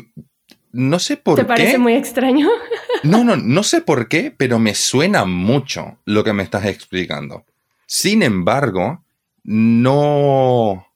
no 0.73 0.99
sé 0.99 1.17
por 1.17 1.37
qué. 1.37 1.43
¿Te 1.43 1.49
parece 1.49 1.79
muy 1.79 1.95
extraño? 1.95 2.49
No, 3.03 3.23
no, 3.23 3.37
no 3.37 3.63
sé 3.63 3.83
por 3.83 4.09
qué, 4.09 4.35
pero 4.35 4.59
me 4.59 4.75
suena 4.75 5.27
mucho 5.27 5.99
lo 6.07 6.25
que 6.25 6.33
me 6.33 6.43
estás 6.43 6.65
explicando. 6.65 7.45
Sin 7.87 8.23
embargo, 8.23 9.05
no. 9.43 10.87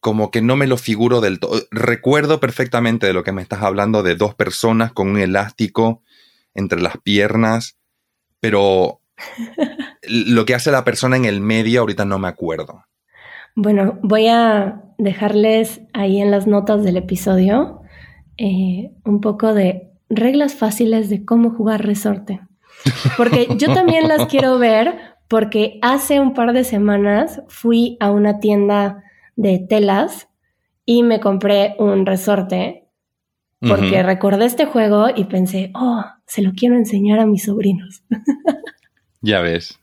Como 0.00 0.32
que 0.32 0.42
no 0.42 0.56
me 0.56 0.66
lo 0.66 0.78
figuro 0.78 1.20
del 1.20 1.38
todo. 1.38 1.62
Recuerdo 1.70 2.40
perfectamente 2.40 3.06
de 3.06 3.12
lo 3.12 3.22
que 3.22 3.30
me 3.30 3.40
estás 3.40 3.62
hablando 3.62 4.02
de 4.02 4.16
dos 4.16 4.34
personas 4.34 4.92
con 4.92 5.10
un 5.10 5.18
elástico 5.18 6.02
entre 6.54 6.80
las 6.80 6.98
piernas, 6.98 7.76
pero 8.40 9.00
lo 10.02 10.44
que 10.44 10.54
hace 10.54 10.70
la 10.70 10.84
persona 10.84 11.16
en 11.16 11.24
el 11.24 11.40
medio 11.40 11.80
ahorita 11.80 12.04
no 12.04 12.18
me 12.18 12.28
acuerdo. 12.28 12.84
Bueno, 13.54 13.98
voy 14.02 14.28
a 14.28 14.82
dejarles 14.98 15.80
ahí 15.92 16.20
en 16.20 16.30
las 16.30 16.46
notas 16.46 16.82
del 16.82 16.96
episodio 16.96 17.80
eh, 18.38 18.92
un 19.04 19.20
poco 19.20 19.54
de 19.54 19.90
reglas 20.10 20.54
fáciles 20.54 21.08
de 21.08 21.24
cómo 21.24 21.50
jugar 21.50 21.84
resorte. 21.84 22.40
Porque 23.16 23.48
yo 23.56 23.72
también 23.72 24.08
las 24.08 24.26
quiero 24.30 24.58
ver 24.58 25.16
porque 25.28 25.78
hace 25.82 26.20
un 26.20 26.34
par 26.34 26.52
de 26.52 26.64
semanas 26.64 27.42
fui 27.48 27.96
a 27.98 28.10
una 28.10 28.38
tienda 28.38 29.02
de 29.36 29.58
telas 29.58 30.28
y 30.84 31.02
me 31.02 31.18
compré 31.18 31.74
un 31.78 32.06
resorte 32.06 32.86
porque 33.60 34.02
recordé 34.02 34.44
este 34.44 34.66
juego 34.66 35.06
y 35.14 35.24
pensé, 35.24 35.72
oh, 35.74 36.04
se 36.26 36.42
lo 36.42 36.52
quiero 36.52 36.76
enseñar 36.76 37.18
a 37.18 37.26
mis 37.26 37.44
sobrinos. 37.44 38.04
ya 39.20 39.40
ves. 39.40 39.80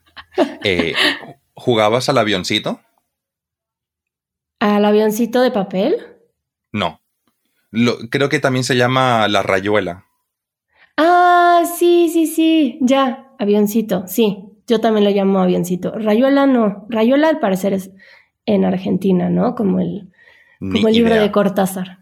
Eh, 0.64 0.94
¿Jugabas 1.54 2.08
al 2.08 2.18
avioncito? 2.18 2.80
¿Al 4.60 4.84
avioncito 4.84 5.42
de 5.42 5.50
papel? 5.50 5.96
No 6.72 7.00
creo 8.10 8.28
que 8.28 8.40
también 8.40 8.64
se 8.64 8.76
llama 8.76 9.28
la 9.28 9.42
rayuela. 9.42 10.04
Ah, 10.96 11.62
sí, 11.78 12.08
sí, 12.12 12.26
sí, 12.26 12.78
ya, 12.80 13.32
avioncito, 13.38 14.06
sí, 14.06 14.44
yo 14.66 14.80
también 14.80 15.04
lo 15.04 15.10
llamo 15.10 15.40
avioncito. 15.40 15.92
Rayuela 15.92 16.46
no, 16.46 16.86
rayuela 16.88 17.28
al 17.28 17.40
parecer 17.40 17.72
es 17.72 17.90
en 18.46 18.64
Argentina, 18.64 19.28
¿no? 19.28 19.54
Como 19.54 19.80
el, 19.80 20.12
como 20.60 20.88
el 20.88 20.94
libro 20.94 21.14
de 21.14 21.32
Cortázar. 21.32 21.98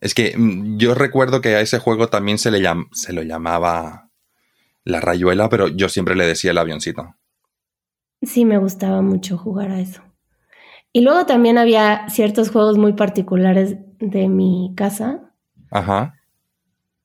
Es 0.00 0.14
que 0.14 0.36
mm, 0.36 0.78
yo 0.78 0.94
recuerdo 0.94 1.40
que 1.40 1.54
a 1.54 1.60
ese 1.60 1.78
juego 1.78 2.08
también 2.08 2.38
se, 2.38 2.50
le 2.50 2.68
se 2.90 3.12
lo 3.12 3.22
llamaba 3.22 4.10
la 4.84 5.00
rayuela, 5.00 5.48
pero 5.48 5.68
yo 5.68 5.88
siempre 5.88 6.14
le 6.14 6.26
decía 6.26 6.50
el 6.50 6.58
avioncito. 6.58 7.14
Sí, 8.22 8.44
me 8.44 8.58
gustaba 8.58 9.02
mucho 9.02 9.36
jugar 9.36 9.70
a 9.70 9.80
eso. 9.80 10.02
Y 10.92 11.00
luego 11.00 11.26
también 11.26 11.58
había 11.58 12.08
ciertos 12.08 12.50
juegos 12.50 12.76
muy 12.78 12.92
particulares 12.92 13.76
de 13.98 14.28
mi 14.28 14.72
casa. 14.76 15.32
Ajá. 15.70 16.14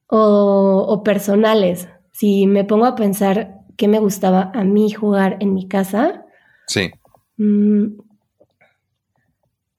O, 0.07 1.01
personales. 1.03 1.87
Si 2.11 2.47
me 2.47 2.65
pongo 2.65 2.85
a 2.85 2.95
pensar 2.95 3.61
qué 3.77 3.87
me 3.87 3.99
gustaba 3.99 4.51
a 4.53 4.63
mí 4.63 4.91
jugar 4.91 5.37
en 5.39 5.53
mi 5.53 5.67
casa. 5.67 6.25
Sí. 6.67 6.91
Mm, 7.37 7.99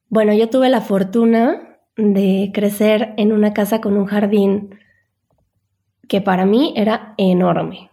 bueno, 0.09 0.33
yo 0.33 0.49
tuve 0.49 0.71
la 0.71 0.81
fortuna 0.81 1.81
de 1.97 2.51
crecer 2.55 3.15
en 3.19 3.33
una 3.33 3.53
casa 3.53 3.81
con 3.81 3.97
un 3.97 4.07
jardín 4.07 4.75
que 6.09 6.23
para 6.23 6.47
mí 6.47 6.73
era 6.77 7.15
enorme. 7.19 7.88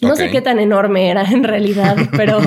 No 0.00 0.14
sé 0.14 0.30
qué 0.30 0.40
tan 0.40 0.60
enorme 0.60 1.10
era 1.10 1.22
en 1.22 1.42
realidad, 1.42 1.96
pero 2.16 2.38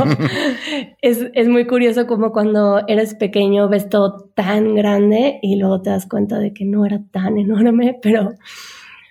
es, 1.01 1.47
muy 1.49 1.67
curioso 1.67 2.07
como 2.07 2.31
cuando 2.31 2.81
eres 2.87 3.13
pequeño 3.15 3.67
ves 3.67 3.89
todo 3.89 4.29
tan 4.33 4.73
grande 4.75 5.39
y 5.41 5.57
luego 5.57 5.81
te 5.81 5.89
das 5.89 6.07
cuenta 6.07 6.39
de 6.39 6.53
que 6.53 6.63
no 6.63 6.85
era 6.85 7.01
tan 7.11 7.37
enorme, 7.37 7.99
pero 8.01 8.35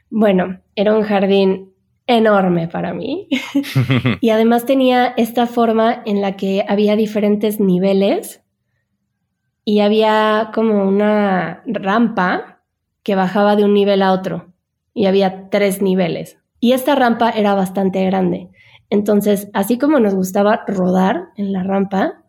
bueno, 0.08 0.60
era 0.74 0.94
un 0.96 1.02
jardín 1.02 1.72
enorme 2.06 2.66
para 2.66 2.94
mí. 2.94 3.28
y 4.20 4.30
además 4.30 4.64
tenía 4.64 5.12
esta 5.16 5.46
forma 5.46 6.02
en 6.06 6.22
la 6.22 6.36
que 6.36 6.64
había 6.66 6.96
diferentes 6.96 7.60
niveles 7.60 8.42
y 9.64 9.80
había 9.80 10.50
como 10.54 10.88
una 10.88 11.62
rampa 11.66 12.62
que 13.02 13.14
bajaba 13.14 13.54
de 13.54 13.64
un 13.64 13.74
nivel 13.74 14.02
a 14.02 14.12
otro 14.12 14.52
y 14.94 15.06
había 15.06 15.50
tres 15.50 15.82
niveles. 15.82 16.39
Y 16.60 16.72
esta 16.72 16.94
rampa 16.94 17.30
era 17.30 17.54
bastante 17.54 18.04
grande. 18.04 18.50
Entonces, 18.90 19.48
así 19.54 19.78
como 19.78 19.98
nos 19.98 20.14
gustaba 20.14 20.64
rodar 20.66 21.28
en 21.36 21.52
la 21.52 21.62
rampa, 21.62 22.22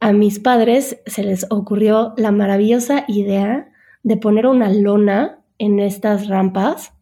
a 0.00 0.12
mis 0.12 0.38
padres 0.38 0.98
se 1.06 1.22
les 1.22 1.46
ocurrió 1.50 2.14
la 2.16 2.30
maravillosa 2.30 3.04
idea 3.08 3.68
de 4.02 4.16
poner 4.16 4.46
una 4.46 4.68
lona 4.70 5.40
en 5.58 5.80
estas 5.80 6.28
rampas, 6.28 6.92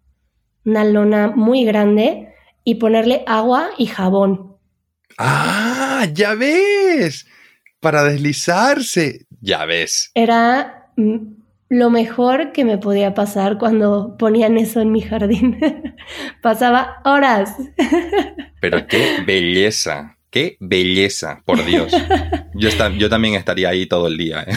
una 0.65 0.85
lona 0.85 1.29
muy 1.29 1.65
grande, 1.65 2.31
y 2.65 2.77
ponerle 2.77 3.25
agua 3.27 3.71
y 3.79 3.87
jabón. 3.87 4.57
¡Ah! 5.19 6.07
¡Ya 6.13 6.35
ves! 6.35 7.27
Para 7.81 8.05
deslizarse. 8.05 9.27
Ya 9.41 9.65
ves. 9.65 10.11
Era 10.15 10.93
lo 11.71 11.89
mejor 11.89 12.51
que 12.51 12.65
me 12.65 12.79
podía 12.79 13.15
pasar 13.15 13.57
cuando 13.57 14.17
ponían 14.19 14.59
eso 14.59 14.81
en 14.81 14.91
mi 14.91 15.01
jardín. 15.01 15.59
Pasaba 16.43 16.97
horas. 17.05 17.57
Pero 18.61 18.89
qué 18.89 19.23
belleza, 19.27 20.19
qué 20.31 20.57
belleza, 20.59 21.43
por 21.47 21.65
Dios. 21.65 21.93
Yo, 22.55 22.69
yo 22.99 23.09
también 23.09 23.35
estaría 23.37 23.69
ahí 23.69 23.87
todo 23.87 24.09
el 24.09 24.19
día. 24.19 24.43
¿eh? 24.43 24.57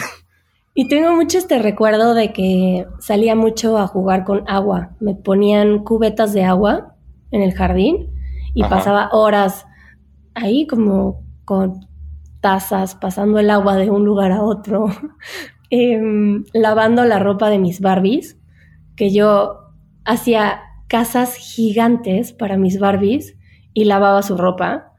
Y 0.74 0.88
tengo 0.88 1.12
mucho 1.12 1.38
este 1.38 1.60
recuerdo 1.60 2.14
de 2.14 2.32
que 2.32 2.84
salía 2.98 3.36
mucho 3.36 3.78
a 3.78 3.86
jugar 3.86 4.24
con 4.24 4.42
agua. 4.48 4.96
Me 4.98 5.14
ponían 5.14 5.84
cubetas 5.84 6.34
de 6.34 6.42
agua 6.42 6.96
en 7.30 7.42
el 7.42 7.54
jardín 7.54 8.10
y 8.54 8.62
pasaba 8.64 9.10
horas 9.12 9.66
ahí 10.34 10.66
como 10.66 11.22
con 11.44 11.86
tazas, 12.40 12.96
pasando 12.96 13.38
el 13.38 13.50
agua 13.50 13.76
de 13.76 13.88
un 13.88 14.04
lugar 14.04 14.32
a 14.32 14.42
otro, 14.42 14.86
Em, 15.70 16.44
lavando 16.52 17.04
la 17.04 17.18
ropa 17.18 17.50
de 17.50 17.58
mis 17.58 17.80
Barbies, 17.80 18.38
que 18.96 19.12
yo 19.12 19.72
hacía 20.04 20.60
casas 20.88 21.34
gigantes 21.36 22.32
para 22.32 22.56
mis 22.56 22.78
Barbies 22.78 23.36
y 23.72 23.84
lavaba 23.84 24.22
su 24.22 24.36
ropa, 24.36 24.92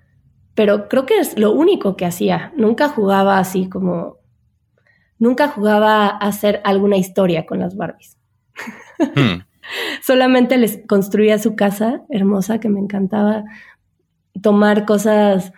pero 0.55 0.87
creo 0.89 1.05
que 1.05 1.19
es 1.19 1.37
lo 1.37 1.51
único 1.51 1.95
que 1.95 2.05
hacía. 2.05 2.51
Nunca 2.57 2.89
jugaba 2.89 3.39
así 3.39 3.69
como... 3.69 4.17
Nunca 5.17 5.47
jugaba 5.47 6.07
a 6.07 6.17
hacer 6.17 6.61
alguna 6.65 6.97
historia 6.97 7.45
con 7.45 7.59
las 7.59 7.77
Barbies. 7.77 8.17
Hmm. 8.99 9.41
Solamente 10.01 10.57
les 10.57 10.81
construía 10.87 11.39
su 11.39 11.55
casa 11.55 12.03
hermosa 12.09 12.59
que 12.59 12.69
me 12.69 12.79
encantaba 12.79 13.45
tomar 14.41 14.85
cosas, 14.85 15.53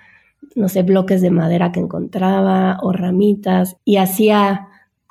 no 0.55 0.69
sé, 0.69 0.83
bloques 0.83 1.21
de 1.21 1.31
madera 1.31 1.71
que 1.71 1.79
encontraba 1.79 2.77
o 2.81 2.91
ramitas 2.93 3.77
y 3.83 3.97
hacía 3.97 4.67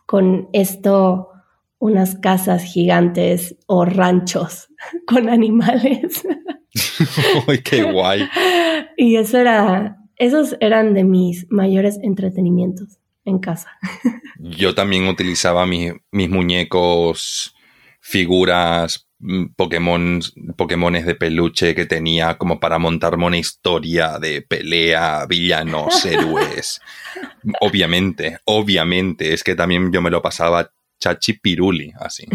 con 0.06 0.48
esto 0.52 1.30
unas 1.78 2.16
casas 2.16 2.62
gigantes 2.64 3.56
o 3.66 3.84
ranchos 3.84 4.68
con 5.06 5.28
animales. 5.28 6.26
¡Uy, 7.48 7.62
qué 7.62 7.82
guay! 7.82 8.28
Y 8.98 9.16
eso 9.16 9.36
era, 9.36 9.98
esos 10.16 10.56
eran 10.58 10.94
de 10.94 11.04
mis 11.04 11.46
mayores 11.50 11.98
entretenimientos 12.02 12.98
en 13.26 13.38
casa. 13.40 13.70
Yo 14.38 14.74
también 14.74 15.06
utilizaba 15.06 15.66
mis, 15.66 15.92
mis 16.10 16.30
muñecos, 16.30 17.54
figuras, 18.00 19.05
Pokémon, 19.56 20.20
Pokémones 20.56 21.06
de 21.06 21.14
peluche 21.14 21.74
que 21.74 21.86
tenía 21.86 22.36
como 22.36 22.60
para 22.60 22.78
montarme 22.78 23.24
una 23.24 23.38
historia 23.38 24.18
de 24.18 24.42
pelea, 24.42 25.26
villanos, 25.26 26.04
héroes. 26.04 26.80
obviamente, 27.60 28.38
obviamente, 28.44 29.32
es 29.32 29.42
que 29.42 29.54
también 29.54 29.90
yo 29.92 30.02
me 30.02 30.10
lo 30.10 30.20
pasaba 30.20 30.70
chachi 31.00 31.34
piruli, 31.34 31.92
así. 32.00 32.26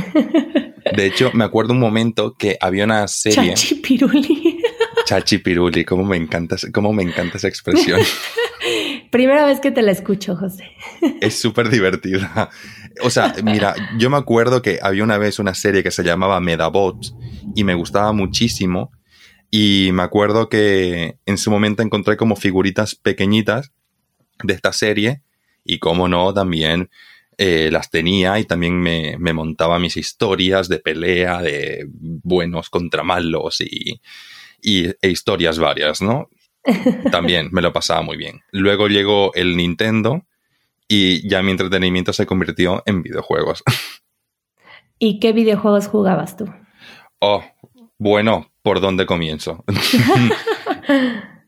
De 0.96 1.06
hecho, 1.06 1.32
me 1.34 1.44
acuerdo 1.44 1.74
un 1.74 1.80
momento 1.80 2.36
que 2.38 2.58
había 2.60 2.84
una 2.86 3.08
serie. 3.08 3.54
Chachi 3.54 3.76
piruli. 3.76 4.62
Chachi 5.06 5.38
piruli, 5.38 5.86
cómo 5.86 6.04
me 6.04 6.18
encanta, 6.18 6.56
cómo 6.74 6.94
me 6.94 7.04
encanta 7.04 7.38
esa 7.38 7.48
expresión. 7.48 8.02
Primera 9.12 9.46
vez 9.46 9.60
que 9.60 9.72
te 9.72 9.82
la 9.82 9.92
escucho, 9.92 10.36
José. 10.36 10.72
Es 11.22 11.40
súper 11.40 11.70
divertida. 11.70 12.50
O 13.04 13.10
sea, 13.10 13.36
mira, 13.44 13.76
yo 13.98 14.10
me 14.10 14.18
acuerdo 14.18 14.62
que 14.62 14.80
había 14.82 15.04
una 15.04 15.18
vez 15.18 15.38
una 15.38 15.54
serie 15.54 15.84
que 15.84 15.92
se 15.92 16.04
llamaba 16.04 16.40
Medabots 16.40 17.14
y 17.54 17.64
me 17.64 17.76
gustaba 17.76 18.14
muchísimo. 18.14 18.92
Y 19.52 19.90
me 19.92 20.04
acuerdo 20.04 20.48
que 20.48 21.18
en 21.26 21.38
su 21.38 21.52
momento 21.52 21.84
encontré 21.84 22.16
como 22.16 22.38
figuritas 22.38 22.96
pequeñitas 22.96 23.72
de 24.44 24.54
esta 24.54 24.72
serie 24.72 25.22
y 25.66 25.80
como 25.80 26.08
no, 26.08 26.34
también 26.34 26.90
eh, 27.38 27.70
las 27.72 27.90
tenía 27.90 28.40
y 28.40 28.46
también 28.46 28.80
me, 28.80 29.34
montaba 29.34 29.78
mis 29.80 29.98
historias 29.98 30.70
de 30.70 30.80
pelea, 30.80 31.42
de 31.42 31.86
buenos 31.90 32.70
contra 32.70 33.04
malos 33.04 33.62
y, 33.62 34.00
e 34.64 35.10
historias 35.10 35.60
varias, 35.60 36.02
¿no? 36.02 36.30
También 37.12 37.50
me 37.52 37.62
lo 37.62 37.74
pasaba 37.74 38.02
muy 38.02 38.18
bien. 38.18 38.42
Luego 38.52 38.88
llegó 38.88 39.34
el 39.34 39.58
Nintendo 39.58 40.24
y 40.88 41.28
ya 41.28 41.42
mi 41.42 41.52
entretenimiento 41.52 42.14
se 42.14 42.26
convirtió 42.26 42.84
en 42.86 43.02
videojuegos. 43.02 43.64
¿Y 45.00 45.20
qué 45.20 45.34
videojuegos 45.34 45.88
jugabas 45.88 46.38
tú? 46.38 46.46
Oh, 47.20 47.44
bueno, 47.98 48.52
¿por 48.62 48.82
dónde 48.82 49.06
comienzo? 49.06 49.64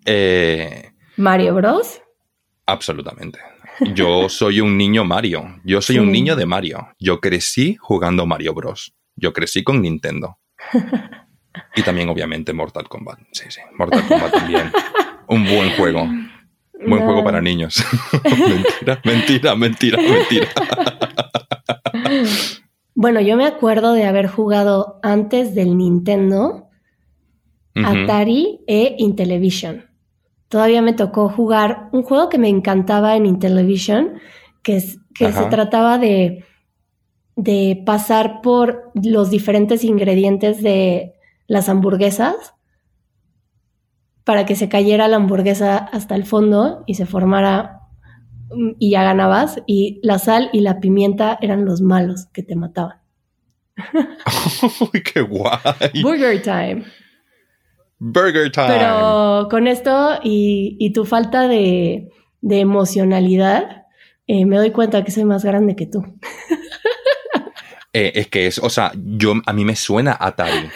Eh, 0.06 0.92
¿Mario 1.16 1.56
Bros? 1.56 2.02
Absolutamente. 2.66 3.40
Yo 3.94 4.28
soy 4.28 4.60
un 4.60 4.78
niño 4.78 5.06
Mario. 5.06 5.62
Yo 5.64 5.82
soy 5.82 5.98
un 5.98 6.12
niño 6.12 6.36
de 6.36 6.46
Mario. 6.46 6.90
Yo 7.00 7.22
crecí 7.22 7.78
jugando 7.80 8.26
Mario 8.26 8.54
Bros. 8.54 8.94
Yo 9.16 9.32
crecí 9.32 9.64
con 9.64 9.82
Nintendo. 9.82 10.40
Y 11.76 11.84
también, 11.84 12.10
obviamente, 12.10 12.52
Mortal 12.52 12.90
Kombat. 12.90 13.20
Sí, 13.32 13.46
sí. 13.50 13.62
Mortal 13.78 14.08
Kombat 14.08 14.32
también. 14.32 14.72
Un 15.28 15.44
buen 15.46 15.72
juego. 15.78 16.08
Buen 16.86 17.04
juego 17.04 17.24
para 17.24 17.42
niños. 17.42 17.84
mentira, 18.24 19.02
mentira, 19.04 19.56
mentira, 19.56 19.98
mentira. 20.02 20.48
bueno, 22.96 23.22
yo 23.22 23.38
me 23.38 23.46
acuerdo 23.46 23.94
de 23.94 24.06
haber 24.06 24.28
jugado 24.28 25.00
antes 25.02 25.56
del 25.56 25.78
Nintendo, 25.78 26.68
Atari 27.76 28.60
e 28.68 28.96
Intellivision 29.00 29.94
todavía 30.54 30.84
me 30.84 30.94
tocó 30.94 31.30
jugar 31.30 31.90
un 31.94 32.04
juego 32.04 32.30
que 32.30 32.38
me 32.38 32.48
encantaba 32.48 33.16
en 33.16 33.26
Intellivision, 33.26 34.20
que, 34.62 34.84
que 35.16 35.32
se 35.32 35.46
trataba 35.46 35.98
de, 35.98 36.46
de 37.36 37.82
pasar 37.88 38.42
por 38.44 38.92
los 38.94 39.32
diferentes 39.32 39.84
ingredientes 39.84 40.62
de 40.62 41.16
las 41.48 41.70
hamburguesas 41.70 42.54
para 44.24 44.46
que 44.46 44.56
se 44.56 44.70
cayera 44.70 45.08
la 45.08 45.18
hamburguesa 45.18 45.78
hasta 45.78 46.16
el 46.16 46.26
fondo 46.26 46.84
y 46.88 46.96
se 46.96 47.06
formara 47.06 47.80
y 48.80 48.92
ya 48.92 49.04
ganabas 49.04 49.62
y 49.66 50.00
la 50.04 50.20
sal 50.20 50.50
y 50.54 50.62
la 50.62 50.80
pimienta 50.80 51.38
eran 51.42 51.66
los 51.66 51.82
malos 51.82 52.28
que 52.34 52.44
te 52.44 52.56
mataban. 52.56 52.98
¡Uy, 54.94 55.02
qué 55.02 55.22
guay! 55.22 56.02
Burger 56.02 56.42
Time. 56.42 56.86
Burger 58.00 58.52
Time. 58.52 58.68
Pero 58.68 59.48
con 59.50 59.68
esto 59.68 60.20
y, 60.24 60.92
tu 60.94 61.06
falta 61.06 61.48
de, 61.48 62.10
emocionalidad, 62.42 63.86
eh, 64.28 64.46
me 64.46 64.58
doy 64.58 64.72
cuenta 64.72 65.04
que 65.04 65.12
soy 65.12 65.26
más 65.26 65.44
grande 65.44 65.76
que 65.76 65.88
tú. 65.88 66.04
Eh, 67.96 68.12
es 68.16 68.28
que 68.28 68.48
es, 68.48 68.58
o 68.58 68.72
sea, 68.72 68.92
yo 68.96 69.36
a 69.46 69.54
mí 69.54 69.66
me 69.66 69.76
suena 69.76 70.18
Atari. 70.20 70.68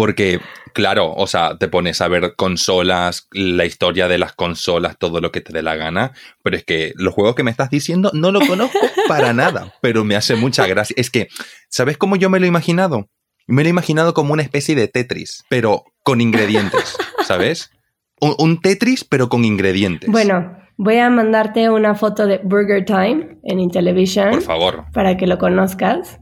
Porque, 0.00 0.40
claro, 0.72 1.12
o 1.12 1.26
sea, 1.26 1.58
te 1.58 1.68
pones 1.68 2.00
a 2.00 2.08
ver 2.08 2.32
consolas, 2.34 3.28
la 3.32 3.66
historia 3.66 4.08
de 4.08 4.16
las 4.16 4.32
consolas, 4.32 4.96
todo 4.98 5.20
lo 5.20 5.30
que 5.30 5.42
te 5.42 5.52
dé 5.52 5.60
la 5.60 5.76
gana. 5.76 6.12
Pero 6.42 6.56
es 6.56 6.64
que 6.64 6.94
los 6.96 7.12
juegos 7.12 7.34
que 7.34 7.42
me 7.42 7.50
estás 7.50 7.68
diciendo 7.68 8.10
no 8.14 8.32
lo 8.32 8.40
conozco 8.40 8.78
para 9.08 9.34
nada. 9.34 9.74
Pero 9.82 10.02
me 10.02 10.16
hace 10.16 10.36
mucha 10.36 10.66
gracia. 10.66 10.94
Es 10.96 11.10
que, 11.10 11.28
¿sabes 11.68 11.98
cómo 11.98 12.16
yo 12.16 12.30
me 12.30 12.40
lo 12.40 12.46
he 12.46 12.48
imaginado? 12.48 13.10
Me 13.46 13.62
lo 13.62 13.68
he 13.68 13.70
imaginado 13.72 14.14
como 14.14 14.32
una 14.32 14.40
especie 14.42 14.74
de 14.74 14.88
Tetris, 14.88 15.44
pero 15.50 15.84
con 16.02 16.22
ingredientes, 16.22 16.96
¿sabes? 17.26 17.70
Un, 18.22 18.58
Tetris, 18.62 19.04
pero 19.04 19.28
con 19.28 19.44
ingredientes. 19.44 20.10
Bueno, 20.10 20.56
voy 20.82 20.96
a 20.96 21.10
mandarte 21.10 21.68
una 21.68 21.94
foto 21.94 22.26
de 22.26 22.38
Burger 22.38 22.86
Time 22.86 23.36
en 23.44 23.60
Intellivision. 23.60 24.30
Por 24.30 24.42
favor. 24.42 24.84
Para 24.94 25.18
que 25.18 25.26
lo 25.26 25.36
conozcas. 25.36 26.18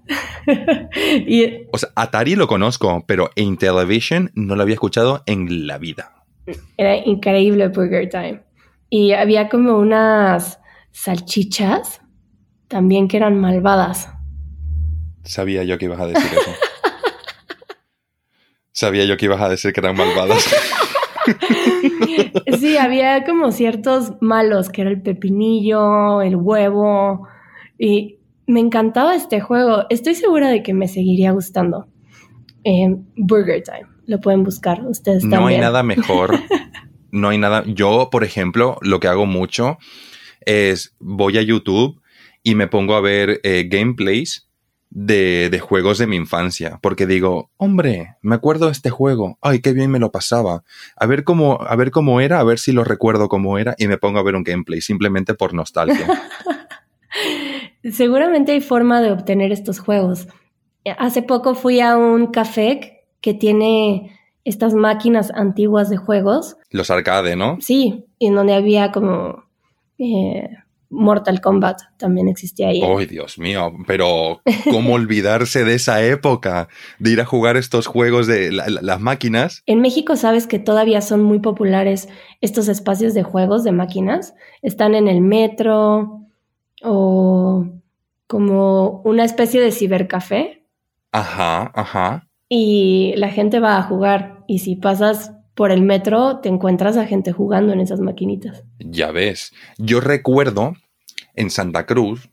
y, 1.26 1.68
o 1.72 1.78
sea, 1.78 1.90
Atari 1.94 2.34
lo 2.34 2.48
conozco, 2.48 3.04
pero 3.06 3.30
Intellivision 3.36 4.32
no 4.34 4.56
lo 4.56 4.62
había 4.62 4.74
escuchado 4.74 5.22
en 5.26 5.68
la 5.68 5.78
vida. 5.78 6.24
Era 6.76 6.96
increíble 6.96 7.68
Burger 7.68 8.08
Time. 8.08 8.42
Y 8.90 9.12
había 9.12 9.48
como 9.48 9.78
unas 9.78 10.58
salchichas 10.90 12.00
también 12.66 13.06
que 13.06 13.16
eran 13.16 13.38
malvadas. 13.38 14.08
Sabía 15.22 15.62
yo 15.62 15.78
que 15.78 15.84
ibas 15.84 16.00
a 16.00 16.08
decir 16.08 16.32
eso. 16.32 16.50
Sabía 18.72 19.04
yo 19.04 19.16
que 19.16 19.26
ibas 19.26 19.40
a 19.40 19.48
decir 19.48 19.72
que 19.72 19.78
eran 19.78 19.96
malvadas. 19.96 20.52
sí, 22.58 22.76
había 22.76 23.24
como 23.24 23.52
ciertos 23.52 24.12
malos, 24.20 24.68
que 24.68 24.82
era 24.82 24.90
el 24.90 25.02
pepinillo, 25.02 26.22
el 26.22 26.36
huevo, 26.36 27.28
y 27.78 28.18
me 28.46 28.60
encantaba 28.60 29.14
este 29.14 29.40
juego. 29.40 29.84
Estoy 29.90 30.14
segura 30.14 30.48
de 30.48 30.62
que 30.62 30.74
me 30.74 30.88
seguiría 30.88 31.32
gustando. 31.32 31.86
Eh, 32.64 32.96
Burger 33.16 33.62
Time, 33.62 33.86
lo 34.06 34.20
pueden 34.20 34.42
buscar 34.42 34.84
ustedes 34.86 35.22
también. 35.22 35.40
No 35.40 35.46
hay 35.46 35.58
nada 35.58 35.82
mejor. 35.82 36.38
No 37.10 37.30
hay 37.30 37.38
nada. 37.38 37.64
Yo, 37.66 38.10
por 38.10 38.22
ejemplo, 38.22 38.76
lo 38.82 39.00
que 39.00 39.08
hago 39.08 39.24
mucho 39.24 39.78
es 40.44 40.94
voy 40.98 41.38
a 41.38 41.42
YouTube 41.42 42.00
y 42.42 42.54
me 42.54 42.66
pongo 42.66 42.94
a 42.94 43.00
ver 43.00 43.40
eh, 43.44 43.66
gameplays 43.68 44.47
de, 44.90 45.60
juegos 45.60 45.98
de 45.98 46.06
mi 46.06 46.16
infancia, 46.16 46.78
porque 46.82 47.06
digo, 47.06 47.50
hombre, 47.56 48.16
me 48.22 48.34
acuerdo 48.34 48.66
de 48.66 48.72
este 48.72 48.90
juego, 48.90 49.38
ay, 49.42 49.60
qué 49.60 49.72
bien 49.72 49.90
me 49.90 49.98
lo 49.98 50.10
pasaba, 50.10 50.64
a 50.96 51.06
ver 51.06 51.24
cómo, 51.24 51.58
a 51.60 51.76
ver 51.76 51.90
cómo 51.90 52.20
era, 52.20 52.40
a 52.40 52.44
ver 52.44 52.58
si 52.58 52.72
lo 52.72 52.84
recuerdo 52.84 53.28
cómo 53.28 53.58
era, 53.58 53.74
y 53.78 53.86
me 53.86 53.98
pongo 53.98 54.18
a 54.18 54.22
ver 54.22 54.34
un 54.34 54.44
gameplay, 54.44 54.80
simplemente 54.80 55.34
por 55.34 55.54
nostalgia. 55.54 56.06
seguramente 57.92 58.52
hay 58.52 58.60
forma 58.60 59.00
de 59.00 59.12
obtener 59.12 59.52
estos 59.52 59.78
juegos. 59.78 60.28
Hace 60.98 61.22
poco 61.22 61.54
fui 61.54 61.80
a 61.80 61.96
un 61.96 62.28
café 62.28 63.04
que 63.20 63.34
tiene 63.34 64.18
estas 64.44 64.74
máquinas 64.74 65.30
antiguas 65.34 65.90
de 65.90 65.98
juegos. 65.98 66.56
Los 66.70 66.90
arcade, 66.90 67.36
¿no? 67.36 67.58
Sí, 67.60 68.06
en 68.18 68.34
donde 68.34 68.54
había 68.54 68.92
como 68.92 69.44
eh, 69.98 70.48
Mortal 70.90 71.40
Kombat 71.40 71.80
también 71.98 72.28
existía 72.28 72.68
ahí. 72.68 72.80
¡Ay, 72.82 73.06
Dios 73.06 73.38
mío! 73.38 73.72
Pero, 73.86 74.40
¿cómo 74.70 74.94
olvidarse 74.94 75.64
de 75.64 75.74
esa 75.74 76.02
época? 76.02 76.68
De 76.98 77.10
ir 77.10 77.20
a 77.20 77.26
jugar 77.26 77.56
estos 77.56 77.86
juegos 77.86 78.26
de 78.26 78.50
las 78.52 79.00
máquinas. 79.00 79.62
En 79.66 79.80
México 79.80 80.16
sabes 80.16 80.46
que 80.46 80.58
todavía 80.58 81.00
son 81.00 81.22
muy 81.22 81.40
populares 81.40 82.08
estos 82.40 82.68
espacios 82.68 83.14
de 83.14 83.22
juegos 83.22 83.64
de 83.64 83.72
máquinas. 83.72 84.34
Están 84.62 84.94
en 84.94 85.08
el 85.08 85.20
metro 85.20 86.22
o 86.82 87.66
como 88.26 89.02
una 89.04 89.24
especie 89.24 89.60
de 89.60 89.72
cibercafé. 89.72 90.66
Ajá, 91.12 91.70
ajá. 91.74 92.28
Y 92.48 93.14
la 93.16 93.28
gente 93.28 93.60
va 93.60 93.76
a 93.76 93.82
jugar. 93.82 94.44
Y 94.46 94.60
si 94.60 94.76
pasas 94.76 95.32
por 95.58 95.72
el 95.72 95.82
metro 95.82 96.38
te 96.38 96.48
encuentras 96.48 96.96
a 96.96 97.04
gente 97.04 97.32
jugando 97.32 97.72
en 97.72 97.80
esas 97.80 97.98
maquinitas. 97.98 98.62
Ya 98.78 99.10
ves. 99.10 99.52
Yo 99.76 100.00
recuerdo 100.00 100.74
en 101.34 101.50
Santa 101.50 101.84
Cruz, 101.84 102.30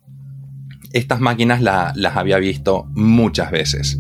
estas 0.94 1.22
máquinas 1.22 1.60
las 1.60 2.18
había 2.18 2.38
visto 2.38 2.86
muchas 2.94 3.50
veces. 3.50 4.00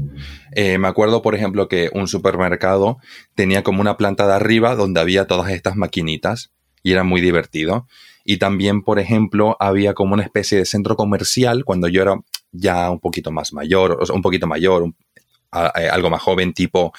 Eh, 0.51 0.77
me 0.77 0.87
acuerdo, 0.87 1.23
por 1.23 1.33
ejemplo, 1.33 1.67
que 1.67 1.89
un 1.91 2.07
supermercado 2.07 2.99
tenía 3.33 3.63
como 3.63 3.81
una 3.81 3.97
planta 3.97 4.27
de 4.27 4.33
arriba 4.33 4.75
donde 4.75 4.99
había 4.99 5.25
todas 5.25 5.49
estas 5.49 5.75
maquinitas 5.75 6.51
y 6.83 6.91
era 6.91 7.03
muy 7.03 7.19
divertido. 7.19 7.87
Y 8.25 8.37
también, 8.37 8.83
por 8.83 8.99
ejemplo, 8.99 9.57
había 9.59 9.95
como 9.95 10.13
una 10.13 10.23
especie 10.23 10.59
de 10.59 10.65
centro 10.65 10.95
comercial 10.95 11.65
cuando 11.65 11.87
yo 11.87 12.03
era 12.03 12.13
ya 12.51 12.91
un 12.91 12.99
poquito 12.99 13.31
más 13.31 13.53
mayor, 13.53 13.97
o 14.07 14.13
un 14.13 14.21
poquito 14.21 14.45
mayor, 14.45 14.93
eh, 15.75 15.89
algo 15.89 16.11
más 16.11 16.21
joven, 16.21 16.53
tipo 16.53 16.93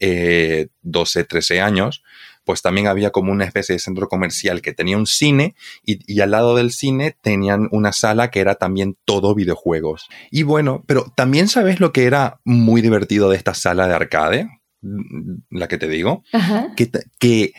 12, 0.00 1.20
eh, 1.20 1.24
13 1.24 1.60
años, 1.60 2.02
pues 2.44 2.62
también 2.62 2.86
había 2.86 3.10
como 3.10 3.32
una 3.32 3.44
especie 3.44 3.74
de 3.74 3.80
centro 3.80 4.08
comercial 4.08 4.62
que 4.62 4.72
tenía 4.72 4.96
un 4.96 5.06
cine 5.06 5.56
y, 5.84 6.20
al 6.20 6.30
lado 6.30 6.54
del 6.54 6.70
cine 6.70 7.16
tenían 7.20 7.68
una 7.72 7.92
sala 7.92 8.30
que 8.30 8.40
era 8.40 8.54
también 8.54 8.96
todo 9.04 9.34
videojuegos. 9.34 10.08
Y 10.30 10.44
bueno, 10.44 10.84
pero 10.86 11.12
también 11.16 11.48
sabes 11.48 11.80
lo 11.80 11.92
que 11.92 12.04
era 12.04 12.40
muy 12.44 12.82
divertido 12.82 13.28
de 13.28 13.36
esta 13.36 13.52
sala 13.52 13.88
de 13.88 13.94
arcade, 13.94 14.48
la 15.50 15.66
que 15.66 15.76
te 15.76 15.88
digo, 15.88 16.22
que, 16.76 16.90
que 17.18 17.52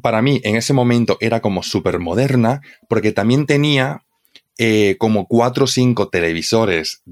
para 0.00 0.22
mí 0.22 0.40
en 0.42 0.56
ese 0.56 0.72
momento 0.72 1.18
era 1.20 1.40
como 1.40 1.62
súper 1.62 1.98
moderna 1.98 2.62
porque 2.88 3.12
también 3.12 3.44
tenía 3.44 4.04
eh, 4.56 4.96
como 4.98 5.26
cuatro 5.26 5.64
o 5.64 5.68
cinco 5.68 6.08
televisores 6.08 7.02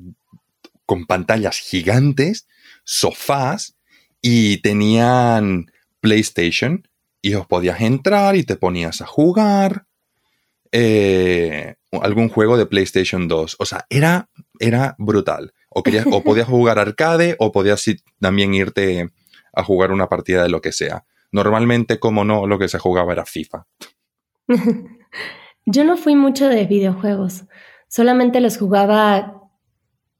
con 0.86 1.06
pantallas 1.06 1.58
gigantes, 1.58 2.46
sofás 2.84 3.77
y 4.20 4.60
tenían 4.62 5.70
PlayStation 6.00 6.88
y 7.22 7.34
os 7.34 7.46
podías 7.46 7.80
entrar 7.80 8.36
y 8.36 8.44
te 8.44 8.56
ponías 8.56 9.00
a 9.00 9.06
jugar 9.06 9.86
eh, 10.72 11.76
algún 11.92 12.28
juego 12.28 12.56
de 12.56 12.66
PlayStation 12.66 13.28
2. 13.28 13.56
O 13.58 13.64
sea, 13.64 13.86
era, 13.90 14.28
era 14.58 14.94
brutal. 14.98 15.52
O, 15.68 15.82
querías, 15.82 16.06
o 16.10 16.22
podías 16.22 16.48
jugar 16.48 16.78
arcade 16.78 17.36
o 17.38 17.52
podías 17.52 17.84
también 18.20 18.54
irte 18.54 19.10
a 19.52 19.64
jugar 19.64 19.92
una 19.92 20.08
partida 20.08 20.42
de 20.42 20.48
lo 20.48 20.60
que 20.60 20.72
sea. 20.72 21.04
Normalmente, 21.32 21.98
como 21.98 22.24
no, 22.24 22.46
lo 22.46 22.58
que 22.58 22.68
se 22.68 22.78
jugaba 22.78 23.12
era 23.12 23.26
FIFA. 23.26 23.66
Yo 25.66 25.84
no 25.84 25.96
fui 25.96 26.16
mucho 26.16 26.48
de 26.48 26.64
videojuegos. 26.64 27.44
Solamente 27.88 28.40
los 28.40 28.56
jugaba 28.56 29.50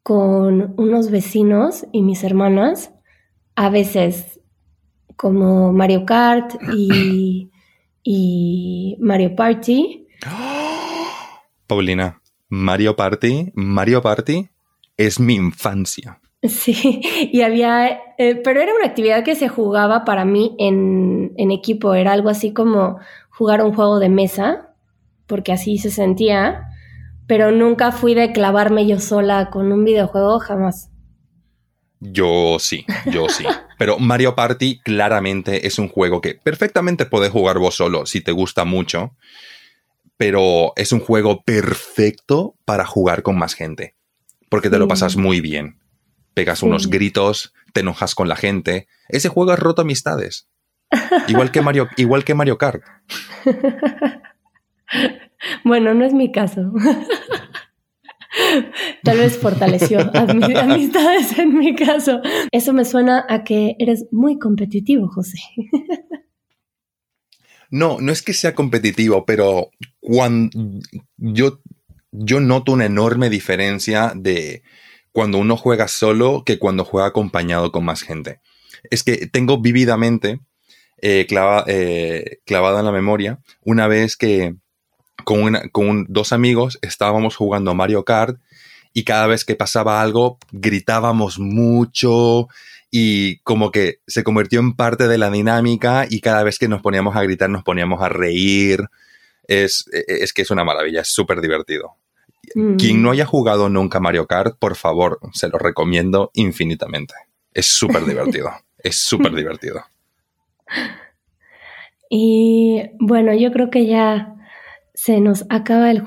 con 0.03 0.75
unos 0.79 1.11
vecinos 1.11 1.87
y 1.93 2.03
mis 2.03 2.25
hermanas 2.25 2.91
a 3.59 3.71
veces 3.71 4.39
como 5.17 5.73
Mario 5.73 6.07
Kart 6.07 6.55
y, 6.77 7.51
Mario 9.01 9.35
Party. 9.35 10.07
Paulina, 11.67 12.23
Mario 12.49 12.95
Party, 12.95 13.51
Mario 13.55 14.01
Party 14.01 14.49
es 14.97 15.19
mi 15.19 15.35
infancia. 15.35 16.21
Sí, 16.45 17.01
y 17.33 17.41
había, 17.41 17.99
eh, 18.17 18.37
pero 18.37 18.61
era 18.61 18.73
una 18.73 18.87
actividad 18.87 19.25
que 19.25 19.35
se 19.35 19.49
jugaba 19.49 20.05
para 20.05 20.25
mí 20.25 20.55
en, 20.61 21.33
en, 21.37 21.51
equipo, 21.51 21.95
era 21.95 22.13
algo 22.13 22.29
así 22.29 22.53
como 22.53 23.01
jugar 23.29 23.61
un 23.65 23.75
juego 23.75 23.99
de 23.99 24.09
mesa, 24.09 24.73
porque 25.27 25.51
así 25.51 25.79
se 25.79 25.91
sentía, 25.91 26.69
pero 27.27 27.51
nunca 27.51 27.91
fui 27.91 28.15
de 28.15 28.31
clavarme 28.31 28.87
yo 28.87 29.01
sola 29.01 29.51
con 29.51 29.73
un 29.73 29.85
videojuego, 29.85 30.39
jamás. 30.39 30.88
Yo 32.01 32.59
sí, 32.59 32.85
yo 33.07 33.29
sí. 33.29 33.45
Pero 33.79 33.99
Mario 33.99 34.35
Party 34.35 34.81
claramente 34.81 35.67
es 35.67 35.79
un 35.79 35.89
juego 35.89 36.21
que 36.21 36.35
perfectamente 36.35 37.07
puedes 37.07 37.31
jugar 37.31 37.59
vos 37.59 37.75
solo 37.75 38.07
si 38.07 38.21
te 38.21 38.33
gusta 38.33 38.65
mucho, 38.65 39.17
pero 40.17 40.73
es 40.77 40.93
un 40.93 41.01
juego 41.01 41.43
perfecto 41.43 42.57
para 42.65 42.85
jugar 42.85 43.23
con 43.23 43.39
más 43.39 43.55
gente, 43.55 43.95
porque 44.49 44.71
te 44.71 44.79
lo 44.79 44.89
pasas 44.89 45.17
muy 45.17 45.41
bien. 45.41 45.79
Pegas 46.35 46.63
unos 46.63 46.89
gritos, 46.89 47.53
te 47.73 47.81
enojas 47.81 48.15
con 48.15 48.29
la 48.29 48.37
gente. 48.37 48.87
Ese 49.09 49.29
juego 49.29 49.53
ha 49.53 49.57
roto 49.57 49.83
amistades. 49.83 50.49
Igual 51.27 51.51
que 51.51 51.63
Mario, 51.63 51.89
igual 51.97 52.25
que 52.25 52.35
Mario 52.35 52.59
Kart. 52.59 52.83
bueno, 55.65 55.95
no 55.95 56.05
es 56.05 56.15
mi 56.15 56.33
caso. 56.33 56.73
Tal 59.03 59.19
vez 59.19 59.39
fortaleció 59.39 60.01
amistades 60.15 61.39
en 61.39 61.57
mi 61.59 61.75
caso. 61.75 62.21
Eso 62.53 62.73
me 62.73 62.85
suena 62.85 63.25
a 63.29 63.45
que 63.45 63.77
eres 63.79 64.07
muy 64.11 64.39
competitivo, 64.39 65.09
José. 65.09 65.39
No, 67.71 67.99
no 68.01 68.13
es 68.13 68.23
que 68.23 68.33
sea 68.33 68.55
competitivo, 68.55 69.27
pero 69.27 69.71
cuando 70.01 70.51
yo, 71.17 71.61
yo 72.13 72.41
noto 72.41 72.73
una 72.73 72.87
enorme 72.87 73.29
diferencia 73.29 74.13
de 74.17 74.63
cuando 75.13 75.39
uno 75.39 75.57
juega 75.57 75.89
solo 75.89 76.45
que 76.45 76.59
cuando 76.59 76.85
juega 76.85 77.09
acompañado 77.09 77.71
con 77.73 77.85
más 77.85 78.03
gente. 78.03 78.41
Es 78.91 79.03
que 79.03 79.27
tengo 79.27 79.61
vividamente 79.61 80.41
eh, 81.03 81.27
eh, 81.67 82.39
clavado 82.45 82.79
en 82.79 82.85
la 82.85 82.93
memoria 82.93 83.41
una 83.65 83.87
vez 83.87 84.17
que 84.17 84.55
con, 85.73 86.07
dos 86.09 86.33
amigos 86.33 86.79
estábamos 86.81 87.37
jugando 87.37 87.75
Mario 87.75 88.05
Kart 88.05 88.41
y 88.95 89.05
cada 89.05 89.27
vez 89.27 89.45
que 89.45 89.55
pasaba 89.55 90.01
algo 90.01 90.39
gritábamos 90.53 91.39
mucho 91.39 92.49
y 92.91 93.39
como 93.41 93.71
que 93.71 94.01
se 94.07 94.25
convirtió 94.25 94.61
en 94.61 94.75
parte 94.75 95.07
de 95.07 95.19
la 95.19 95.31
dinámica 95.31 96.07
y 96.09 96.21
cada 96.21 96.43
vez 96.45 96.59
que 96.59 96.69
nos 96.69 96.81
poníamos 96.81 97.15
a 97.15 97.23
gritar 97.23 97.51
nos 97.51 97.63
poníamos 97.63 98.03
a 98.03 98.09
reír. 98.09 98.85
Es, 99.47 99.87
es 99.93 100.33
que 100.33 100.43
es 100.43 100.51
una 100.51 100.65
maravilla, 100.65 101.03
es 101.03 101.09
súper 101.09 101.41
divertido. 101.41 101.97
Mm. 102.55 102.77
Quien 102.77 103.03
no 103.03 103.11
haya 103.11 103.27
jugado 103.27 103.69
nunca 103.69 104.01
Mario 104.01 104.27
Kart, 104.27 104.59
por 104.59 104.77
favor, 104.77 105.19
se 105.33 105.49
lo 105.49 105.59
recomiendo 105.59 106.31
infinitamente. 106.35 107.15
Es 107.53 107.67
súper 107.67 108.05
divertido, 108.07 108.51
es 108.79 108.97
súper 108.97 109.35
divertido. 109.35 109.85
Y 112.11 112.83
bueno, 112.99 113.35
yo 113.35 113.53
creo 113.53 113.69
que 113.69 113.87
ya 113.87 114.38
se 114.99 115.21
nos 115.21 115.47
acaba 115.49 115.93
el, 115.93 116.03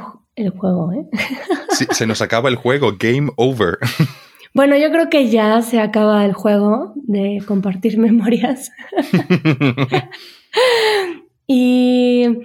juego, 0.51 0.91
¿eh? 0.91 1.08
Sí, 1.69 1.88
se 1.91 2.06
nos 2.06 2.21
acaba 2.21 2.49
el 2.49 2.58
juego, 2.58 2.97
game 2.99 3.32
over. 3.38 3.77
Bueno, 4.54 4.75
yo 4.75 4.91
creo 4.91 5.10
que 5.10 5.30
ya 5.30 5.62
se 5.62 5.80
acaba 5.80 6.25
el 6.25 6.34
juego 6.34 6.91
de 6.95 7.41
compartir 7.47 7.97
memorias. 7.97 8.69
y 11.47 12.41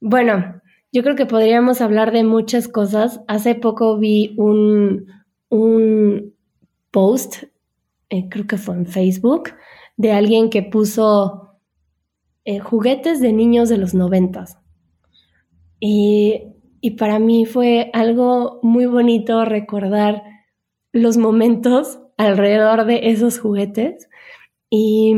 bueno, 0.00 0.60
yo 0.90 1.04
creo 1.04 1.14
que 1.14 1.26
podríamos 1.26 1.80
hablar 1.80 2.10
de 2.10 2.24
muchas 2.24 2.66
cosas. 2.66 3.20
Hace 3.28 3.54
poco 3.54 4.00
vi 4.00 4.34
un, 4.36 5.06
un 5.48 6.34
post, 6.90 7.44
eh, 8.10 8.28
creo 8.28 8.48
que 8.48 8.58
fue 8.58 8.74
en 8.74 8.86
Facebook, 8.86 9.50
de 9.96 10.10
alguien 10.10 10.50
que 10.50 10.64
puso 10.64 11.60
eh, 12.44 12.58
juguetes 12.58 13.20
de 13.20 13.32
niños 13.32 13.68
de 13.68 13.78
los 13.78 13.94
noventas. 13.94 14.57
Y, 15.80 16.54
para 16.98 17.18
mí 17.18 17.44
fue 17.44 17.90
algo 17.92 18.60
muy 18.62 18.86
bonito 18.86 19.44
recordar 19.44 20.22
los 20.92 21.16
momentos 21.16 22.00
alrededor 22.16 22.86
de 22.86 23.10
esos 23.10 23.38
juguetes. 23.38 24.08
Y, 24.70 25.14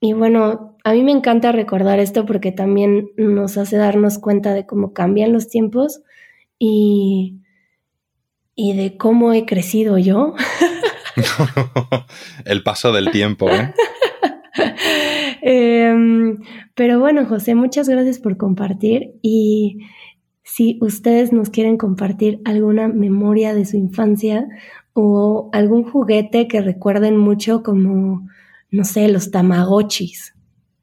y, 0.00 0.12
bueno, 0.12 0.76
a 0.84 0.92
mí 0.92 1.02
me 1.02 1.12
encanta 1.12 1.52
recordar 1.52 1.98
esto 1.98 2.26
porque 2.26 2.52
también 2.52 3.10
nos 3.16 3.56
hace 3.56 3.76
darnos 3.76 4.18
cuenta 4.18 4.54
de 4.54 4.66
cómo 4.66 4.92
cambian 4.92 5.32
los 5.32 5.48
tiempos 5.48 6.02
y, 6.58 7.40
y 8.54 8.76
de 8.76 8.96
cómo 8.96 9.32
he 9.32 9.46
crecido 9.46 9.98
yo. 9.98 10.34
El 12.44 12.62
paso 12.62 12.92
del 12.92 13.10
tiempo, 13.10 13.48
¿eh? 13.50 13.72
Em, 15.46 16.03
pero 16.74 17.00
bueno, 17.00 17.26
José, 17.26 17.54
muchas 17.54 17.88
gracias 17.88 18.18
por 18.18 18.36
compartir 18.36 19.14
y 19.22 19.78
si 20.42 20.78
ustedes 20.80 21.32
nos 21.32 21.50
quieren 21.50 21.76
compartir 21.76 22.40
alguna 22.44 22.88
memoria 22.88 23.54
de 23.54 23.64
su 23.64 23.76
infancia 23.76 24.46
o 24.92 25.48
algún 25.52 25.84
juguete 25.84 26.46
que 26.46 26.60
recuerden 26.60 27.16
mucho 27.16 27.62
como, 27.62 28.28
no 28.70 28.84
sé, 28.84 29.08
los 29.08 29.30
tamagotchis, 29.30 30.34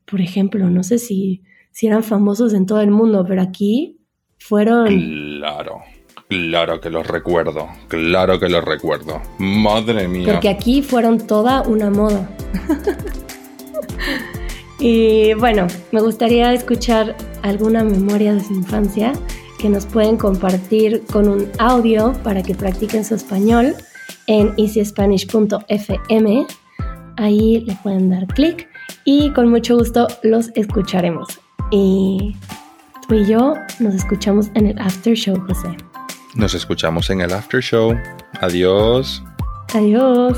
por 0.05 0.19
ejemplo, 0.19 0.69
no 0.69 0.83
sé 0.83 0.97
si, 0.97 1.43
si 1.71 1.87
eran 1.87 2.03
famosos 2.03 2.53
en 2.53 2.65
todo 2.65 2.81
el 2.81 2.91
mundo, 2.91 3.23
pero 3.27 3.41
aquí 3.41 3.99
fueron... 4.39 4.87
Claro. 4.87 5.81
Claro 6.27 6.79
que 6.79 6.89
los 6.89 7.05
recuerdo, 7.05 7.67
claro 7.89 8.39
que 8.39 8.47
los 8.47 8.63
recuerdo. 8.63 9.21
Madre 9.37 10.07
mía. 10.07 10.31
Porque 10.31 10.47
aquí 10.47 10.81
fueron 10.81 11.27
toda 11.27 11.61
una 11.63 11.89
moda. 11.89 12.29
y 14.81 15.33
bueno, 15.35 15.67
me 15.91 16.01
gustaría 16.01 16.51
escuchar 16.53 17.15
alguna 17.43 17.83
memoria 17.83 18.33
de 18.33 18.39
su 18.43 18.53
infancia 18.53 19.13
que 19.59 19.69
nos 19.69 19.85
pueden 19.85 20.17
compartir 20.17 21.03
con 21.11 21.29
un 21.29 21.47
audio 21.59 22.13
para 22.23 22.41
que 22.41 22.55
practiquen 22.55 23.05
su 23.05 23.13
español 23.13 23.75
en 24.25 24.53
easyspanish.fm. 24.57 26.47
Ahí 27.17 27.61
le 27.61 27.75
pueden 27.83 28.09
dar 28.09 28.25
clic 28.27 28.67
y 29.05 29.31
con 29.33 29.49
mucho 29.49 29.77
gusto 29.77 30.07
los 30.23 30.49
escucharemos. 30.55 31.39
Y 31.69 32.35
tú 33.07 33.15
y 33.15 33.27
yo 33.27 33.53
nos 33.79 33.93
escuchamos 33.93 34.49
en 34.55 34.65
el 34.67 34.79
after 34.79 35.13
show, 35.13 35.39
José. 35.47 35.77
Nos 36.33 36.55
escuchamos 36.55 37.11
en 37.11 37.21
el 37.21 37.31
after 37.31 37.61
show. 37.61 37.93
Adiós. 38.41 39.21
Adiós. 39.75 40.37